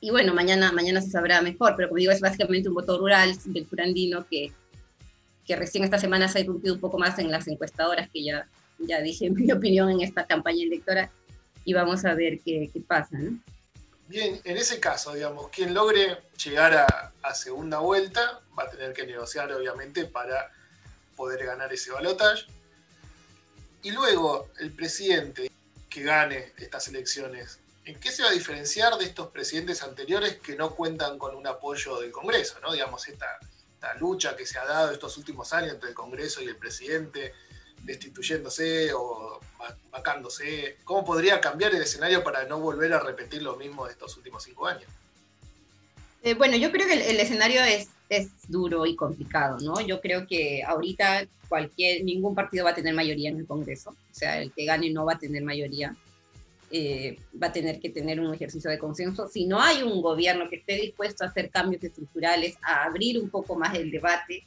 y 0.00 0.10
bueno, 0.10 0.34
mañana, 0.34 0.72
mañana 0.72 1.00
se 1.00 1.10
sabrá 1.10 1.42
mejor, 1.42 1.74
pero 1.76 1.88
como 1.88 1.98
digo, 1.98 2.12
es 2.12 2.20
básicamente 2.20 2.68
un 2.68 2.74
voto 2.74 2.98
rural 2.98 3.36
del 3.46 3.66
curandino 3.66 4.26
que, 4.28 4.52
que 5.46 5.56
recién 5.56 5.84
esta 5.84 5.98
semana 5.98 6.28
se 6.28 6.38
ha 6.38 6.40
irrumpido 6.42 6.74
un 6.74 6.80
poco 6.80 6.98
más 6.98 7.18
en 7.18 7.30
las 7.30 7.48
encuestadoras 7.48 8.08
que 8.10 8.22
ya 8.24 8.48
ya 8.78 9.00
dije 9.00 9.30
mi 9.30 9.50
opinión 9.50 9.90
en 9.90 10.00
esta 10.00 10.26
campaña 10.26 10.62
electoral 10.64 11.10
y 11.64 11.74
vamos 11.74 12.04
a 12.04 12.14
ver 12.14 12.40
qué, 12.44 12.70
qué 12.72 12.80
pasa. 12.80 13.18
¿no? 13.18 13.38
Bien, 14.06 14.40
en 14.44 14.56
ese 14.56 14.80
caso, 14.80 15.12
digamos, 15.12 15.48
quien 15.50 15.74
logre 15.74 16.16
llegar 16.42 16.74
a, 16.74 17.12
a, 17.22 17.34
segunda 17.34 17.78
vuelta 17.78 18.40
va 18.58 18.64
a 18.64 18.70
tener 18.70 18.94
que 18.94 19.06
negociar, 19.06 19.52
obviamente, 19.52 20.06
para 20.06 20.50
poder 21.14 21.44
ganar 21.44 21.70
ese 21.72 21.90
balotaje. 21.90 22.44
Y 23.82 23.90
luego, 23.90 24.48
el 24.60 24.72
presidente 24.72 25.50
que 25.90 26.02
gane 26.02 26.52
estas 26.56 26.88
elecciones, 26.88 27.58
¿en 27.88 27.98
qué 27.98 28.12
se 28.12 28.22
va 28.22 28.28
a 28.28 28.32
diferenciar 28.32 28.98
de 28.98 29.06
estos 29.06 29.28
presidentes 29.28 29.82
anteriores 29.82 30.36
que 30.36 30.54
no 30.56 30.74
cuentan 30.74 31.16
con 31.18 31.34
un 31.34 31.46
apoyo 31.46 31.98
del 31.98 32.12
Congreso? 32.12 32.60
¿no? 32.60 32.70
Digamos, 32.70 33.08
esta, 33.08 33.38
esta 33.74 33.94
lucha 33.94 34.36
que 34.36 34.44
se 34.44 34.58
ha 34.58 34.66
dado 34.66 34.92
estos 34.92 35.16
últimos 35.16 35.54
años 35.54 35.72
entre 35.72 35.88
el 35.88 35.94
Congreso 35.94 36.42
y 36.42 36.48
el 36.48 36.56
presidente, 36.56 37.32
destituyéndose 37.82 38.92
o 38.92 39.40
vacándose? 39.90 40.76
¿Cómo 40.84 41.02
podría 41.02 41.40
cambiar 41.40 41.74
el 41.74 41.80
escenario 41.80 42.22
para 42.22 42.44
no 42.44 42.60
volver 42.60 42.92
a 42.92 43.00
repetir 43.00 43.42
lo 43.42 43.56
mismo 43.56 43.86
de 43.86 43.92
estos 43.92 44.14
últimos 44.18 44.44
cinco 44.44 44.66
años? 44.66 44.90
Eh, 46.22 46.34
bueno, 46.34 46.58
yo 46.58 46.70
creo 46.70 46.86
que 46.86 46.92
el, 46.92 47.00
el, 47.02 47.20
escenario 47.20 47.62
es, 47.62 47.88
es 48.10 48.28
duro 48.48 48.84
y 48.84 48.96
complicado, 48.96 49.56
¿no? 49.60 49.80
Yo 49.80 50.02
creo 50.02 50.26
que 50.26 50.62
ahorita 50.62 51.26
cualquier, 51.48 52.04
ningún 52.04 52.34
partido 52.34 52.66
va 52.66 52.72
a 52.72 52.74
tener 52.74 52.92
mayoría 52.92 53.30
en 53.30 53.38
el 53.38 53.46
Congreso, 53.46 53.90
o 53.90 54.14
sea, 54.14 54.42
el 54.42 54.52
que 54.52 54.66
gane 54.66 54.90
no 54.90 55.06
va 55.06 55.14
a 55.14 55.18
tener 55.18 55.42
mayoría, 55.42 55.96
eh, 56.70 57.18
va 57.40 57.48
a 57.48 57.52
tener 57.52 57.80
que 57.80 57.90
tener 57.90 58.20
un 58.20 58.34
ejercicio 58.34 58.70
de 58.70 58.78
consenso. 58.78 59.28
Si 59.28 59.46
no 59.46 59.60
hay 59.60 59.82
un 59.82 60.02
gobierno 60.02 60.48
que 60.48 60.56
esté 60.56 60.74
dispuesto 60.74 61.24
a 61.24 61.28
hacer 61.28 61.50
cambios 61.50 61.82
estructurales, 61.82 62.56
a 62.62 62.84
abrir 62.84 63.18
un 63.18 63.30
poco 63.30 63.56
más 63.56 63.74
el 63.74 63.90
debate, 63.90 64.44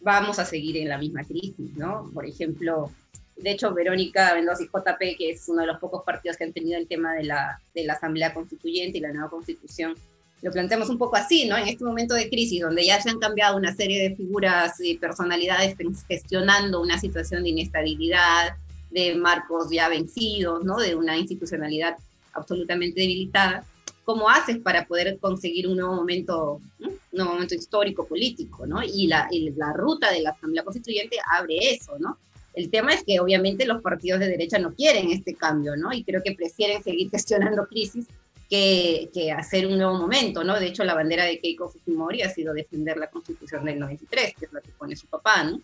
vamos 0.00 0.38
a 0.38 0.44
seguir 0.44 0.76
en 0.76 0.88
la 0.88 0.98
misma 0.98 1.24
crisis, 1.24 1.74
¿no? 1.76 2.10
Por 2.12 2.26
ejemplo, 2.26 2.90
de 3.36 3.50
hecho, 3.50 3.72
Verónica 3.72 4.34
Mendoza 4.34 4.62
y 4.62 4.66
JP, 4.66 5.16
que 5.16 5.30
es 5.30 5.48
uno 5.48 5.62
de 5.62 5.68
los 5.68 5.78
pocos 5.78 6.02
partidos 6.04 6.36
que 6.36 6.44
han 6.44 6.52
tenido 6.52 6.78
el 6.78 6.86
tema 6.86 7.14
de 7.14 7.24
la, 7.24 7.60
de 7.74 7.84
la 7.84 7.94
Asamblea 7.94 8.34
Constituyente 8.34 8.98
y 8.98 9.00
la 9.00 9.12
nueva 9.12 9.30
Constitución, 9.30 9.94
lo 10.42 10.50
planteamos 10.50 10.90
un 10.90 10.98
poco 10.98 11.16
así, 11.16 11.46
¿no? 11.46 11.56
En 11.56 11.68
este 11.68 11.84
momento 11.84 12.14
de 12.14 12.28
crisis, 12.28 12.60
donde 12.60 12.84
ya 12.84 13.00
se 13.00 13.10
han 13.10 13.20
cambiado 13.20 13.56
una 13.56 13.74
serie 13.74 14.02
de 14.02 14.16
figuras 14.16 14.74
y 14.80 14.98
personalidades 14.98 15.76
gestionando 16.08 16.82
una 16.82 16.98
situación 16.98 17.44
de 17.44 17.50
inestabilidad, 17.50 18.56
de 18.92 19.14
marcos 19.14 19.68
ya 19.70 19.88
vencidos, 19.88 20.64
¿no? 20.64 20.76
De 20.78 20.94
una 20.94 21.16
institucionalidad 21.16 21.96
absolutamente 22.32 23.00
debilitada. 23.00 23.64
¿Cómo 24.04 24.28
haces 24.28 24.58
para 24.58 24.86
poder 24.86 25.18
conseguir 25.18 25.68
un 25.68 25.76
nuevo 25.76 25.94
momento, 25.94 26.60
un 26.80 26.98
nuevo 27.12 27.32
momento 27.34 27.54
histórico 27.54 28.06
político, 28.06 28.66
¿no? 28.66 28.82
Y 28.82 29.06
la, 29.06 29.28
la 29.56 29.72
ruta 29.72 30.10
de 30.10 30.22
la 30.22 30.30
Asamblea 30.30 30.64
Constituyente 30.64 31.16
abre 31.38 31.74
eso, 31.74 31.98
¿no? 31.98 32.18
El 32.54 32.70
tema 32.70 32.92
es 32.92 33.02
que 33.04 33.18
obviamente 33.18 33.64
los 33.64 33.80
partidos 33.80 34.20
de 34.20 34.28
derecha 34.28 34.58
no 34.58 34.74
quieren 34.74 35.10
este 35.10 35.34
cambio, 35.34 35.76
¿no? 35.76 35.92
Y 35.92 36.04
creo 36.04 36.22
que 36.22 36.32
prefieren 36.32 36.82
seguir 36.82 37.10
gestionando 37.12 37.66
crisis 37.66 38.06
que, 38.50 39.08
que, 39.14 39.32
hacer 39.32 39.66
un 39.66 39.78
nuevo 39.78 39.94
momento, 39.94 40.44
¿no? 40.44 40.58
De 40.58 40.66
hecho, 40.66 40.84
la 40.84 40.94
bandera 40.94 41.24
de 41.24 41.38
Keiko 41.38 41.70
Fujimori 41.70 42.20
ha 42.22 42.28
sido 42.28 42.52
defender 42.52 42.98
la 42.98 43.08
Constitución 43.08 43.64
del 43.64 43.78
93, 43.78 44.34
que 44.38 44.44
es 44.44 44.52
la 44.52 44.60
que 44.60 44.72
pone 44.72 44.94
su 44.94 45.06
papá, 45.06 45.44
¿no? 45.44 45.60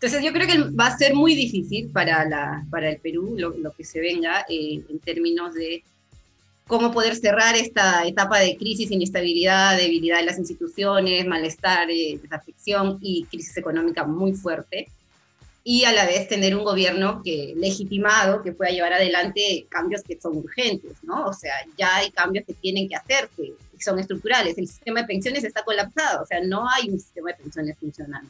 Entonces 0.00 0.22
yo 0.22 0.32
creo 0.32 0.46
que 0.46 0.70
va 0.76 0.86
a 0.86 0.96
ser 0.96 1.12
muy 1.12 1.34
difícil 1.34 1.90
para, 1.90 2.24
la, 2.24 2.64
para 2.70 2.88
el 2.88 2.98
Perú 2.98 3.34
lo, 3.36 3.50
lo 3.50 3.72
que 3.72 3.82
se 3.82 3.98
venga 3.98 4.46
eh, 4.48 4.80
en 4.88 4.98
términos 5.00 5.54
de 5.54 5.82
cómo 6.68 6.92
poder 6.92 7.16
cerrar 7.16 7.56
esta 7.56 8.06
etapa 8.06 8.38
de 8.38 8.56
crisis, 8.56 8.92
inestabilidad, 8.92 9.76
debilidad 9.76 10.18
de 10.18 10.26
las 10.26 10.38
instituciones, 10.38 11.26
malestar, 11.26 11.90
eh, 11.90 12.20
desafección 12.22 12.98
y 13.00 13.24
crisis 13.24 13.56
económica 13.56 14.04
muy 14.04 14.34
fuerte, 14.34 14.86
y 15.64 15.84
a 15.84 15.92
la 15.92 16.06
vez 16.06 16.28
tener 16.28 16.54
un 16.54 16.64
gobierno 16.64 17.20
que 17.24 17.54
legitimado, 17.56 18.42
que 18.42 18.52
pueda 18.52 18.70
llevar 18.70 18.92
adelante 18.92 19.66
cambios 19.68 20.02
que 20.02 20.20
son 20.20 20.36
urgentes, 20.36 20.92
¿no? 21.02 21.26
O 21.26 21.32
sea, 21.32 21.54
ya 21.76 21.96
hay 21.96 22.10
cambios 22.10 22.46
que 22.46 22.54
tienen 22.54 22.88
que 22.88 22.94
hacerse, 22.94 23.52
que 23.76 23.82
son 23.82 23.98
estructurales. 23.98 24.56
El 24.56 24.68
sistema 24.68 25.00
de 25.00 25.08
pensiones 25.08 25.42
está 25.42 25.64
colapsado, 25.64 26.22
o 26.22 26.26
sea, 26.26 26.40
no 26.40 26.66
hay 26.70 26.88
un 26.88 27.00
sistema 27.00 27.32
de 27.32 27.42
pensiones 27.42 27.76
funcional. 27.78 28.22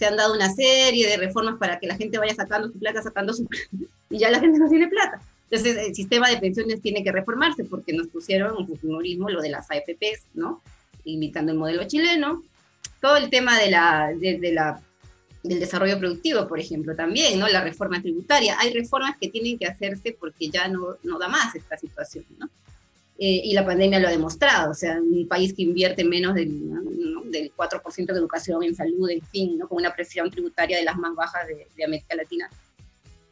Se 0.00 0.06
han 0.06 0.16
dado 0.16 0.32
una 0.32 0.50
serie 0.50 1.06
de 1.06 1.18
reformas 1.18 1.58
para 1.58 1.78
que 1.78 1.86
la 1.86 1.94
gente 1.94 2.16
vaya 2.16 2.34
sacando 2.34 2.68
su 2.68 2.78
plata, 2.78 3.02
sacando 3.02 3.34
su 3.34 3.44
plata, 3.46 3.66
y 4.10 4.18
ya 4.18 4.30
la 4.30 4.40
gente 4.40 4.58
no 4.58 4.66
tiene 4.66 4.88
plata. 4.88 5.20
Entonces, 5.50 5.76
el 5.88 5.94
sistema 5.94 6.30
de 6.30 6.38
pensiones 6.38 6.80
tiene 6.80 7.04
que 7.04 7.12
reformarse 7.12 7.64
porque 7.64 7.92
nos 7.92 8.06
pusieron 8.06 8.56
un 8.56 8.66
fujimorismo 8.66 9.28
lo 9.28 9.42
de 9.42 9.50
las 9.50 9.70
AFPs, 9.70 10.24
¿no? 10.32 10.62
Imitando 11.04 11.52
el 11.52 11.58
modelo 11.58 11.84
chileno. 11.86 12.42
Todo 13.02 13.18
el 13.18 13.28
tema 13.28 13.58
de 13.58 13.70
la, 13.70 14.10
de, 14.18 14.38
de 14.38 14.52
la, 14.52 14.80
del 15.42 15.60
desarrollo 15.60 15.98
productivo, 15.98 16.48
por 16.48 16.58
ejemplo, 16.58 16.96
también, 16.96 17.38
¿no? 17.38 17.46
La 17.46 17.62
reforma 17.62 18.00
tributaria. 18.00 18.56
Hay 18.58 18.72
reformas 18.72 19.18
que 19.20 19.28
tienen 19.28 19.58
que 19.58 19.66
hacerse 19.66 20.16
porque 20.18 20.48
ya 20.48 20.66
no, 20.68 20.96
no 21.02 21.18
da 21.18 21.28
más 21.28 21.54
esta 21.54 21.76
situación, 21.76 22.24
¿no? 22.38 22.48
Eh, 23.22 23.42
y 23.44 23.52
la 23.52 23.66
pandemia 23.66 24.00
lo 24.00 24.08
ha 24.08 24.12
demostrado, 24.12 24.70
o 24.70 24.74
sea, 24.74 24.98
un 24.98 25.28
país 25.28 25.52
que 25.52 25.60
invierte 25.60 26.04
menos 26.04 26.34
del, 26.34 26.70
del 27.26 27.52
4% 27.54 28.06
de 28.06 28.18
educación 28.18 28.62
en 28.62 28.74
salud, 28.74 29.10
en 29.10 29.20
fin, 29.20 29.58
¿no? 29.58 29.68
con 29.68 29.76
una 29.76 29.94
presión 29.94 30.30
tributaria 30.30 30.78
de 30.78 30.84
las 30.84 30.96
más 30.96 31.14
bajas 31.14 31.46
de, 31.46 31.84
América 31.84 32.16
Latina, 32.16 32.48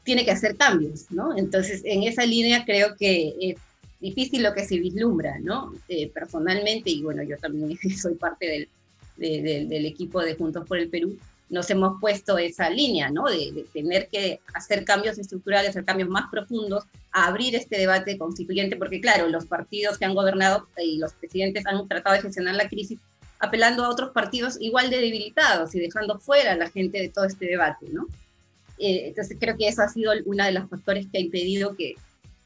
tiene 0.05 0.27
que 0.27 0.31
hacer 0.31 0.57
cambios, 0.57 1.11
¿no? 1.11 1.35
Entonces, 1.35 1.81
en 1.87 2.03
esa 2.03 2.27
línea 2.27 2.67
creo 2.67 2.97
que 2.97 3.35
es 3.41 3.57
difícil 3.99 4.43
lo 4.43 4.53
que 4.53 4.67
se 4.67 4.79
vislumbra, 4.79 5.39
¿no? 5.39 5.73
Eh, 5.89 6.11
personalmente, 6.13 6.91
y 6.91 7.01
bueno, 7.01 7.23
yo 7.23 7.39
también 7.39 7.79
soy 7.97 8.15
parte 8.17 8.69
del, 9.17 9.69
del 9.71 9.87
equipo 9.87 10.21
de 10.21 10.35
Juntos 10.35 10.69
por 10.69 10.77
el 10.77 10.91
Perú, 10.91 11.17
nos 11.51 11.71
hemos 11.71 12.01
puesto 12.01 12.37
esa 12.39 12.69
línea, 12.69 13.11
¿no? 13.11 13.25
De, 13.25 13.65
tener 13.73 14.09
que 14.09 14.41
hacer 14.55 14.85
cambios 14.85 15.19
estructurales, 15.19 15.71
hacer 15.71 15.85
cambios 15.85 16.09
más 16.09 16.31
profundos, 16.31 16.85
abrir 17.11 17.55
este 17.55 17.79
debate 17.79 18.19
constituyente, 18.19 18.77
porque 18.77 19.01
claro, 19.01 19.29
los 19.29 19.47
partidos 19.47 19.99
que 19.99 20.05
han 20.05 20.15
gobernado 20.15 20.69
y 20.77 20.99
los 20.99 21.15
presidentes 21.15 21.67
han 21.67 21.87
tratado 21.89 22.17
de 22.17 22.23
gestionar 22.23 22.55
la 22.55 22.69
crisis 22.69 22.99
apelando 23.41 23.85
a 23.85 23.89
otros 23.89 24.11
partidos 24.11 24.57
igual 24.61 24.91
de 24.91 24.99
debilitados 25.01 25.75
y 25.75 25.81
dejando 25.81 26.19
fuera 26.19 26.53
a 26.53 26.57
la 26.57 26.71
gente 26.71 27.01
de 27.01 27.09
todo 27.09 27.25
este 27.25 27.47
debate, 27.47 27.87
¿no? 27.93 28.07
Eh, 28.79 29.09
entonces 29.09 29.37
creo 29.41 29.57
que 29.57 29.69
eso 29.69 29.83
ha 29.83 29.89
sido 29.89 30.13
uno 30.25 30.45
de 30.45 30.53
los 30.53 30.69
factores 30.69 31.07
que 31.11 31.19
ha 31.19 31.21
impedido 31.21 31.77
que, 31.77 31.95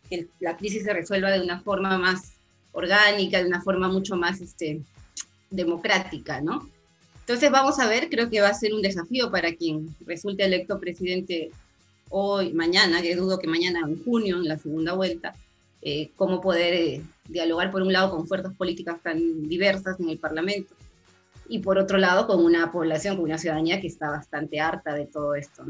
que, 0.09 0.29
la 0.41 0.57
crisis 0.57 0.85
se 0.85 0.93
resuelva 0.93 1.31
de 1.31 1.41
una 1.41 1.61
forma 1.61 1.99
más 1.99 2.35
orgánica, 2.73 3.39
de 3.39 3.49
una 3.49 3.61
forma 3.61 3.89
mucho 3.89 4.17
más 4.17 4.41
este, 4.41 4.81
democrática, 5.51 6.41
¿no? 6.41 6.69
Entonces 7.23 7.51
vamos 7.53 7.79
a 7.79 7.89
ver, 7.89 8.11
creo 8.11 8.29
que 8.29 8.41
va 8.41 8.49
a 8.49 8.55
ser 8.55 8.75
un 8.75 8.83
desafío 8.83 9.31
para 9.31 9.55
quien 9.55 9.95
resulte 10.05 10.45
electo 10.45 10.81
presidente 10.81 11.53
hoy, 12.11 12.53
mañana, 12.53 13.01
que 13.01 13.15
dudo 13.15 13.39
que 13.39 13.47
mañana 13.47 13.81
en 13.87 14.03
junio, 14.03 14.39
en 14.39 14.49
la 14.49 14.59
segunda 14.59 14.93
vuelta, 14.93 15.35
eh, 15.83 16.11
cómo 16.17 16.41
poder 16.41 16.75
eh, 16.75 17.03
dialogar 17.29 17.71
por 17.71 17.83
un 17.83 17.93
lado 17.93 18.11
con 18.11 18.27
fuerzas 18.27 18.55
políticas 18.55 19.01
tan 19.03 19.49
diversas 19.49 19.99
en 20.01 20.09
el 20.11 20.19
Parlamento 20.19 20.75
y 21.49 21.61
por 21.61 21.79
otro 21.79 21.97
lado 21.97 22.27
con 22.27 22.45
una 22.45 22.73
población, 22.73 23.17
con 23.17 23.27
una 23.27 23.39
ciudadanía 23.39 23.81
que 23.81 23.87
está 23.87 24.11
bastante 24.11 24.61
harta 24.61 24.93
de 24.95 25.07
todo 25.07 25.35
esto. 25.37 25.65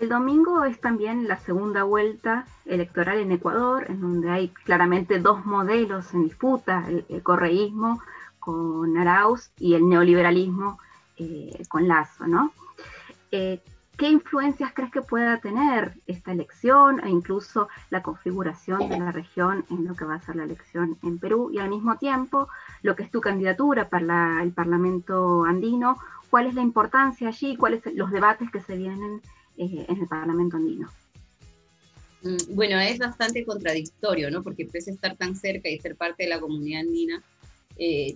El 0.00 0.08
domingo 0.08 0.64
es 0.64 0.80
también 0.80 1.28
la 1.28 1.38
segunda 1.38 1.82
vuelta 1.82 2.46
electoral 2.64 3.18
en 3.18 3.32
Ecuador, 3.32 3.84
en 3.90 4.00
donde 4.00 4.30
hay 4.30 4.48
claramente 4.48 5.18
dos 5.18 5.44
modelos 5.44 6.14
en 6.14 6.24
disputa, 6.24 6.86
el 6.88 7.22
correísmo 7.22 8.00
con 8.40 8.96
Arauz 8.96 9.50
y 9.58 9.74
el 9.74 9.88
neoliberalismo 9.88 10.78
eh, 11.18 11.62
con 11.68 11.86
Lazo, 11.86 12.26
¿no? 12.26 12.52
Eh, 13.30 13.60
¿Qué 14.00 14.08
influencias 14.08 14.72
crees 14.72 14.90
que 14.90 15.02
pueda 15.02 15.38
tener 15.40 15.92
esta 16.06 16.32
elección 16.32 17.04
e 17.04 17.10
incluso 17.10 17.68
la 17.90 18.02
configuración 18.02 18.88
de 18.88 18.98
la 18.98 19.12
región 19.12 19.66
en 19.70 19.86
lo 19.86 19.94
que 19.94 20.06
va 20.06 20.14
a 20.14 20.22
ser 20.22 20.36
la 20.36 20.44
elección 20.44 20.96
en 21.02 21.18
Perú? 21.18 21.50
Y 21.52 21.58
al 21.58 21.68
mismo 21.68 21.98
tiempo, 21.98 22.48
lo 22.80 22.96
que 22.96 23.02
es 23.02 23.10
tu 23.10 23.20
candidatura 23.20 23.90
para 23.90 24.42
el 24.42 24.52
Parlamento 24.52 25.44
andino, 25.44 25.98
¿cuál 26.30 26.46
es 26.46 26.54
la 26.54 26.62
importancia 26.62 27.28
allí? 27.28 27.56
¿Cuáles 27.56 27.82
son 27.82 27.94
los 27.94 28.10
debates 28.10 28.50
que 28.50 28.60
se 28.60 28.74
vienen 28.74 29.20
eh, 29.58 29.84
en 29.86 29.98
el 29.98 30.08
Parlamento 30.08 30.56
andino? 30.56 30.88
Mm, 32.22 32.54
bueno, 32.54 32.78
es 32.80 32.98
bastante 32.98 33.44
contradictorio, 33.44 34.30
¿no? 34.30 34.42
Porque 34.42 34.64
pese 34.64 34.92
a 34.92 34.94
estar 34.94 35.14
tan 35.16 35.36
cerca 35.36 35.68
y 35.68 35.78
ser 35.78 35.96
parte 35.96 36.22
de 36.22 36.30
la 36.30 36.40
comunidad 36.40 36.80
andina, 36.80 37.22
eh, 37.82 38.14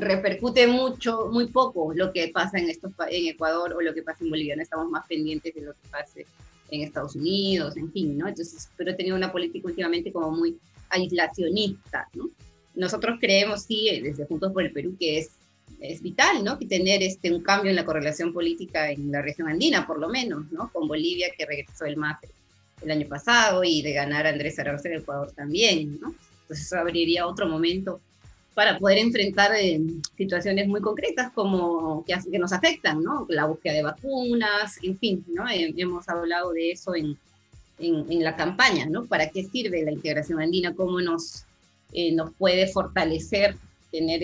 repercute 0.00 0.66
mucho, 0.66 1.28
muy 1.30 1.48
poco 1.48 1.92
lo 1.94 2.12
que 2.12 2.28
pasa 2.28 2.58
en, 2.58 2.70
estos, 2.70 2.92
en 3.10 3.26
Ecuador 3.26 3.74
o 3.74 3.82
lo 3.82 3.92
que 3.92 4.02
pasa 4.02 4.24
en 4.24 4.30
Bolivia. 4.30 4.56
No 4.56 4.62
estamos 4.62 4.90
más 4.90 5.06
pendientes 5.06 5.54
de 5.54 5.60
lo 5.60 5.72
que 5.74 5.88
pase 5.90 6.26
en 6.70 6.80
Estados 6.80 7.14
Unidos, 7.14 7.76
en 7.76 7.92
fin, 7.92 8.16
¿no? 8.16 8.26
Entonces, 8.26 8.70
pero 8.74 8.90
he 8.90 8.94
tenido 8.94 9.14
una 9.14 9.30
política 9.30 9.68
últimamente 9.68 10.10
como 10.10 10.30
muy 10.30 10.58
aislacionista, 10.88 12.08
¿no? 12.14 12.30
Nosotros 12.74 13.18
creemos, 13.20 13.64
sí, 13.64 14.00
desde 14.02 14.24
Juntos 14.24 14.50
por 14.50 14.62
el 14.62 14.72
Perú, 14.72 14.96
que 14.98 15.18
es, 15.18 15.32
es 15.80 16.00
vital, 16.00 16.42
¿no? 16.42 16.58
Que 16.58 16.66
tener 16.66 17.02
este, 17.02 17.30
un 17.30 17.42
cambio 17.42 17.68
en 17.68 17.76
la 17.76 17.84
correlación 17.84 18.32
política 18.32 18.90
en 18.90 19.12
la 19.12 19.20
región 19.20 19.46
andina, 19.48 19.86
por 19.86 19.98
lo 20.00 20.08
menos, 20.08 20.50
¿no? 20.50 20.70
Con 20.72 20.88
Bolivia, 20.88 21.28
que 21.36 21.44
regresó 21.44 21.84
el 21.84 21.98
MAFE 21.98 22.28
el 22.82 22.90
año 22.90 23.06
pasado, 23.06 23.62
y 23.62 23.82
de 23.82 23.92
ganar 23.92 24.26
a 24.26 24.30
Andrés 24.30 24.58
Arauz 24.58 24.86
en 24.86 24.94
Ecuador 24.94 25.30
también, 25.32 26.00
¿no? 26.00 26.14
Entonces 26.42 26.66
eso 26.66 26.78
abriría 26.78 27.26
otro 27.26 27.46
momento 27.46 28.00
para 28.54 28.78
poder 28.78 28.98
enfrentar 28.98 29.52
eh, 29.54 29.80
situaciones 30.16 30.68
muy 30.68 30.80
concretas 30.80 31.32
como 31.32 32.04
que, 32.04 32.14
que, 32.30 32.38
nos 32.38 32.52
afectan, 32.52 33.02
¿no? 33.02 33.26
La 33.28 33.46
búsqueda 33.46 33.74
de 33.74 33.82
vacunas, 33.82 34.78
en 34.82 34.98
fin, 34.98 35.24
¿no? 35.28 35.48
Eh, 35.48 35.72
hemos 35.76 36.08
hablado 36.08 36.52
de 36.52 36.72
eso 36.72 36.94
en, 36.94 37.16
en, 37.78 38.22
la 38.22 38.36
campaña, 38.36 38.86
¿no? 38.86 39.06
¿Para 39.06 39.30
qué 39.30 39.44
sirve 39.44 39.82
la 39.82 39.92
integración 39.92 40.40
andina? 40.40 40.74
¿Cómo 40.74 41.00
nos, 41.00 41.44
eh, 41.92 42.12
nos 42.12 42.34
puede 42.34 42.66
fortalecer 42.68 43.56
tener 43.90 44.22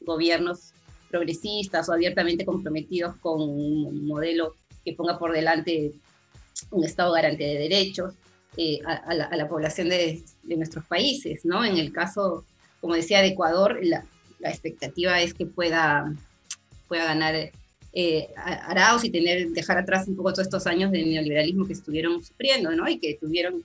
gobiernos 0.00 0.72
progresistas 1.10 1.88
o 1.88 1.92
abiertamente 1.92 2.44
comprometidos 2.44 3.16
con 3.16 3.40
un 3.40 4.06
modelo 4.06 4.54
que 4.84 4.92
ponga 4.92 5.18
por 5.18 5.32
delante 5.32 5.92
un 6.70 6.84
Estado 6.84 7.12
garante 7.12 7.44
de 7.44 7.58
derechos 7.58 8.14
a, 8.84 9.14
la, 9.14 9.24
a, 9.24 9.36
la, 9.36 9.48
población 9.48 9.88
de, 9.88 10.22
de 10.42 10.56
nuestros 10.56 10.84
países, 10.84 11.44
¿no? 11.44 11.64
En 11.64 11.78
el 11.78 11.92
caso 11.92 12.44
como 12.80 12.94
decía, 12.94 13.20
de 13.20 13.28
Ecuador, 13.28 13.78
la, 13.82 14.04
expectativa 14.40 15.20
es 15.20 15.34
que 15.34 15.46
pueda, 15.46 16.14
pueda 16.86 17.04
ganar 17.04 17.50
eh, 17.92 18.28
Arauz 18.36 19.04
y 19.04 19.10
tener, 19.10 19.48
dejar 19.48 19.78
atrás 19.78 20.06
un 20.06 20.16
poco 20.16 20.32
todos 20.32 20.46
estos 20.46 20.66
años 20.66 20.92
de 20.92 21.04
neoliberalismo 21.04 21.66
que 21.66 21.72
estuvieron 21.72 22.22
sufriendo, 22.22 22.70
¿no? 22.70 22.88
Y 22.88 22.98
que 22.98 23.18
tuvieron, 23.20 23.62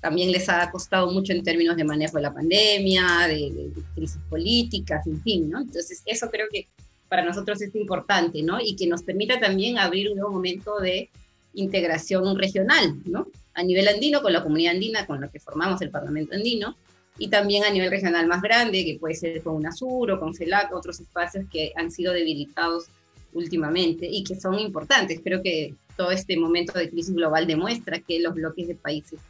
también 0.00 0.32
les 0.32 0.48
ha 0.48 0.70
costado 0.70 1.10
mucho 1.10 1.32
en 1.32 1.42
términos 1.42 1.76
de 1.76 1.84
manejo 1.84 2.16
de 2.16 2.22
la 2.22 2.32
pandemia, 2.32 3.28
de, 3.28 3.70
crisis 3.94 4.20
políticas, 4.30 5.06
en 5.06 5.20
fin, 5.22 5.50
¿no? 5.50 5.60
Entonces, 5.60 6.02
eso 6.06 6.30
creo 6.30 6.46
que 6.50 6.66
para 7.08 7.24
nosotros 7.24 7.60
es 7.60 7.74
importante, 7.74 8.42
¿no? 8.42 8.58
Y 8.60 8.76
que 8.76 8.86
nos 8.86 9.02
permita 9.02 9.38
también 9.38 9.78
abrir 9.78 10.10
un 10.10 10.16
nuevo 10.16 10.32
momento 10.32 10.78
de 10.78 11.10
integración 11.52 12.38
regional, 12.38 12.96
¿no? 13.04 13.28
A 13.54 13.62
nivel 13.62 13.86
andino, 13.88 14.22
con 14.22 14.32
la 14.32 14.42
comunidad 14.42 14.74
andina, 14.74 15.06
con 15.06 15.20
la 15.20 15.28
que 15.28 15.38
formamos 15.38 15.80
el 15.82 15.90
Parlamento 15.90 16.34
andino, 16.34 16.76
y 17.16 17.28
también 17.28 17.64
a 17.64 17.70
nivel 17.70 17.90
regional 17.90 18.26
más 18.26 18.42
grande, 18.42 18.84
que 18.84 18.98
puede 18.98 19.14
ser 19.14 19.42
con 19.42 19.56
UNASUR 19.56 20.10
o 20.10 20.20
con 20.20 20.34
CELAC, 20.34 20.74
otros 20.74 21.00
espacios 21.00 21.46
que 21.50 21.72
han 21.76 21.90
sido 21.90 22.12
debilitados 22.12 22.86
últimamente 23.32 24.06
y 24.06 24.24
que 24.24 24.38
son 24.38 24.58
importantes. 24.58 25.20
Creo 25.22 25.42
que 25.42 25.74
todo 25.96 26.10
este 26.10 26.36
momento 26.36 26.76
de 26.78 26.90
crisis 26.90 27.14
global 27.14 27.46
demuestra 27.46 28.00
que 28.00 28.20
los 28.20 28.34
bloques 28.34 28.66
de 28.66 28.74
países 28.74 29.20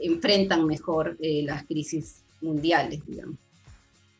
enfrentan 0.00 0.66
mejor 0.66 1.16
eh, 1.20 1.42
las 1.42 1.64
crisis 1.64 2.22
mundiales, 2.40 3.04
digamos. 3.06 3.36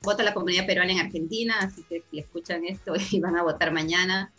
Vota 0.03 0.23
la 0.23 0.35
comunidad 0.35 0.67
peruana 0.67 0.93
en 0.93 0.99
Argentina, 0.99 1.59
así 1.61 1.85
que 1.85 2.03
si 2.11 2.19
escuchan 2.19 2.65
esto 2.65 2.95
y 3.11 3.21
van 3.21 3.37
a 3.37 3.43
votar 3.43 3.73
mañana, 3.73 4.33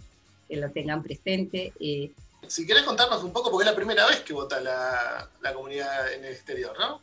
que 0.47 0.57
lo 0.57 0.69
tengan 0.71 1.03
presente. 1.03 1.73
Eh. 1.79 2.11
si 2.47 2.65
querés 2.65 2.83
contarnos 2.83 3.23
un 3.23 3.31
poco, 3.31 3.49
porque 3.49 3.65
es 3.65 3.71
la 3.71 3.75
primera 3.75 4.05
vez 4.07 4.21
que 4.21 4.33
vota 4.33 4.59
la, 4.59 5.29
la 5.41 5.53
comunidad 5.53 6.13
en 6.13 6.25
el 6.25 6.31
exterior, 6.31 6.73
¿no? 6.79 7.01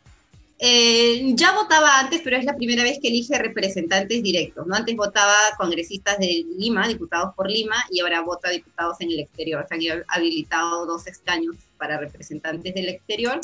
Eh, 0.66 1.35
ya 1.35 1.53
votaba 1.53 1.98
antes, 1.98 2.22
pero 2.24 2.38
es 2.38 2.46
la 2.46 2.57
primera 2.57 2.83
vez 2.83 2.98
que 2.98 3.09
elige 3.09 3.37
representantes 3.37 4.22
directos. 4.22 4.66
¿no? 4.66 4.74
Antes 4.74 4.96
votaba 4.96 5.35
congresistas 5.59 6.16
de 6.16 6.42
Lima, 6.57 6.88
diputados 6.88 7.35
por 7.35 7.50
Lima, 7.50 7.77
y 7.90 8.00
ahora 8.00 8.22
vota 8.22 8.48
diputados 8.48 8.96
en 9.00 9.11
el 9.11 9.20
exterior. 9.20 9.66
Se 9.68 9.74
han 9.74 10.05
habilitado 10.09 10.87
dos 10.87 11.07
escaños 11.07 11.57
para 11.77 11.98
representantes 11.98 12.74
del 12.74 12.88
exterior. 12.88 13.42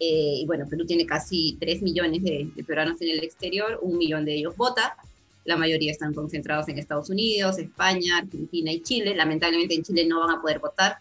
Eh, 0.00 0.40
y 0.40 0.46
bueno, 0.46 0.66
Perú 0.68 0.84
tiene 0.86 1.06
casi 1.06 1.56
3 1.60 1.82
millones 1.82 2.24
de, 2.24 2.50
peruanos 2.66 3.00
en 3.00 3.10
el 3.10 3.22
exterior, 3.22 3.78
un 3.80 3.96
millón 3.96 4.24
de 4.24 4.34
ellos 4.34 4.56
vota. 4.56 4.96
La 5.44 5.56
mayoría 5.56 5.92
están 5.92 6.12
concentrados 6.14 6.66
en 6.68 6.80
Estados 6.80 7.10
Unidos, 7.10 7.60
España, 7.60 8.18
Argentina 8.18 8.72
y 8.72 8.82
Chile. 8.82 9.14
Lamentablemente 9.14 9.76
en 9.76 9.84
Chile 9.84 10.04
no 10.04 10.18
van 10.18 10.38
a 10.38 10.42
poder 10.42 10.58
votar. 10.58 10.96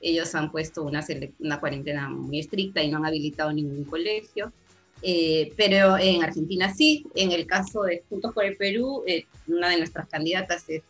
Ellos 0.00 0.34
han 0.34 0.50
puesto 0.50 0.84
una, 0.84 1.04
una 1.40 1.60
cuarentena 1.60 2.08
muy 2.08 2.38
estricta 2.38 2.82
y 2.82 2.90
no 2.90 2.96
han 2.96 3.04
habilitado 3.04 3.52
ningún 3.52 3.84
colegio. 3.84 4.50
Eh, 5.02 5.52
pero 5.56 5.98
en 5.98 6.22
Argentina 6.22 6.72
sí. 6.74 7.06
En 7.14 7.32
el 7.32 7.46
caso 7.46 7.82
de 7.82 8.02
Juntos 8.08 8.32
por 8.32 8.44
el 8.44 8.56
Perú, 8.56 9.02
eh, 9.06 9.26
una 9.46 9.70
de 9.70 9.78
nuestras 9.78 10.08
candidatas 10.08 10.64
es 10.68 10.82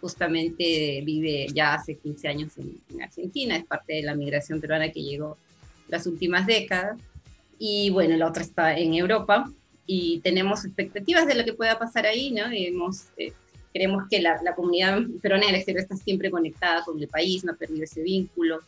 justamente 0.00 1.02
vive 1.04 1.46
ya 1.52 1.74
hace 1.74 1.96
15 1.96 2.28
años 2.28 2.52
en, 2.56 3.02
Argentina, 3.02 3.56
es 3.56 3.66
parte 3.66 3.94
de 3.94 4.02
la 4.02 4.14
migración 4.14 4.60
peruana 4.60 4.90
que 4.90 5.02
llegó 5.02 5.36
las 5.88 6.06
últimas 6.06 6.46
décadas. 6.46 6.98
Y 7.58 7.90
bueno, 7.90 8.16
la 8.16 8.26
otra 8.26 8.42
está 8.42 8.78
en 8.78 8.94
Europa 8.94 9.50
y 9.86 10.20
tenemos 10.20 10.64
expectativas 10.64 11.26
de 11.26 11.34
lo 11.34 11.44
que 11.44 11.52
pueda 11.52 11.78
pasar 11.78 12.06
ahí, 12.06 12.30
¿no? 12.30 12.44
Hemos, 12.50 13.08
eh, 13.18 13.32
creemos 13.74 14.04
que 14.10 14.20
la, 14.20 14.40
comunidad 14.56 15.02
peruana 15.20 15.44
en 15.44 15.50
el 15.50 15.56
exterior 15.56 15.82
está 15.82 15.96
siempre 15.96 16.30
conectada 16.30 16.82
con 16.84 16.98
el 16.98 17.08
país, 17.08 17.44
no 17.44 17.52
ha 17.52 17.56
perdido 17.56 17.84
ese 17.84 18.02
vínculo 18.02 18.60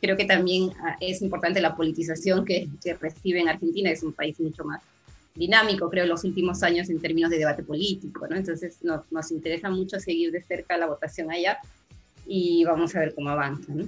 creo 0.00 0.16
que 0.16 0.24
también 0.24 0.72
ah, 0.82 0.96
es 1.00 1.22
importante 1.22 1.60
la 1.60 1.76
politización 1.76 2.44
que, 2.44 2.68
recibe 3.00 3.40
en 3.40 3.48
Argentina, 3.48 3.90
es 3.90 4.02
un 4.02 4.12
país 4.12 4.38
mucho 4.40 4.64
más 4.64 4.82
dinámico, 5.34 5.88
creo, 5.88 6.04
en 6.04 6.10
los 6.10 6.24
últimos 6.24 6.62
años 6.62 6.88
en 6.90 7.00
términos 7.00 7.30
de 7.30 7.38
debate 7.38 7.62
político, 7.62 8.26
¿no? 8.26 8.36
Entonces 8.36 8.82
nos, 8.82 9.10
nos 9.12 9.30
interesa 9.30 9.70
mucho 9.70 10.00
seguir 10.00 10.32
de 10.32 10.42
cerca 10.42 10.76
la 10.76 10.86
votación 10.86 11.30
allá 11.30 11.58
y 12.26 12.64
vamos 12.64 12.94
a 12.96 13.00
ver 13.00 13.14
cómo 13.14 13.30
avanza, 13.30 13.72
¿no? 13.72 13.86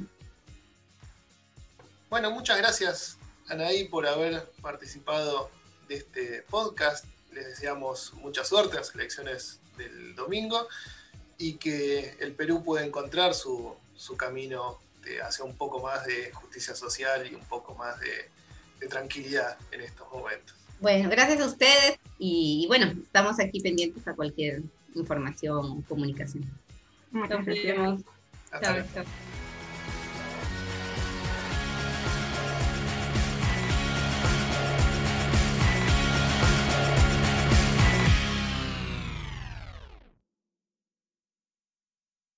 Bueno, 2.09 2.31
muchas 2.31 2.59
gracias, 2.59 3.19
Anaí, 3.49 3.85
por 3.89 4.07
haber 4.07 4.51
participado 4.63 5.51
de 5.89 5.97
este 5.97 6.43
podcast. 6.51 7.05
Les 7.33 7.47
deseamos 7.47 8.15
mucha 8.15 8.45
suerte 8.45 8.73
en 8.73 8.77
las 8.79 8.95
elecciones 8.95 9.61
del 9.77 10.15
domingo 10.17 10.67
y 11.39 11.55
que 11.55 12.17
el 12.21 12.33
Perú 12.33 12.65
pueda 12.65 12.85
encontrar 12.85 13.35
su, 13.35 13.75
su 13.95 14.17
camino 14.17 14.79
hacia 15.23 15.45
un 15.45 15.57
poco 15.57 15.81
más 15.81 16.05
de 16.07 16.31
justicia 16.33 16.75
social 16.75 17.27
y 17.31 17.35
un 17.35 17.45
poco 17.45 17.75
más 17.75 17.99
de, 18.01 18.29
tranquilidad 18.89 19.59
en 19.73 19.83
estos 19.83 20.11
momentos. 20.11 20.57
Bueno, 20.81 21.11
gracias 21.11 21.43
a 21.43 21.47
ustedes 21.47 21.99
y, 22.19 22.65
bueno, 22.67 22.87
estamos 22.87 23.39
aquí 23.39 23.61
pendientes 23.61 24.09
a 24.09 24.15
cualquier 24.15 24.63
información 24.95 25.67
o 25.67 25.85
comunicación. 25.87 26.51
Muchas 27.11 27.45
gracias. 27.45 28.01
Chao, 28.51 28.85
chao. 28.95 29.05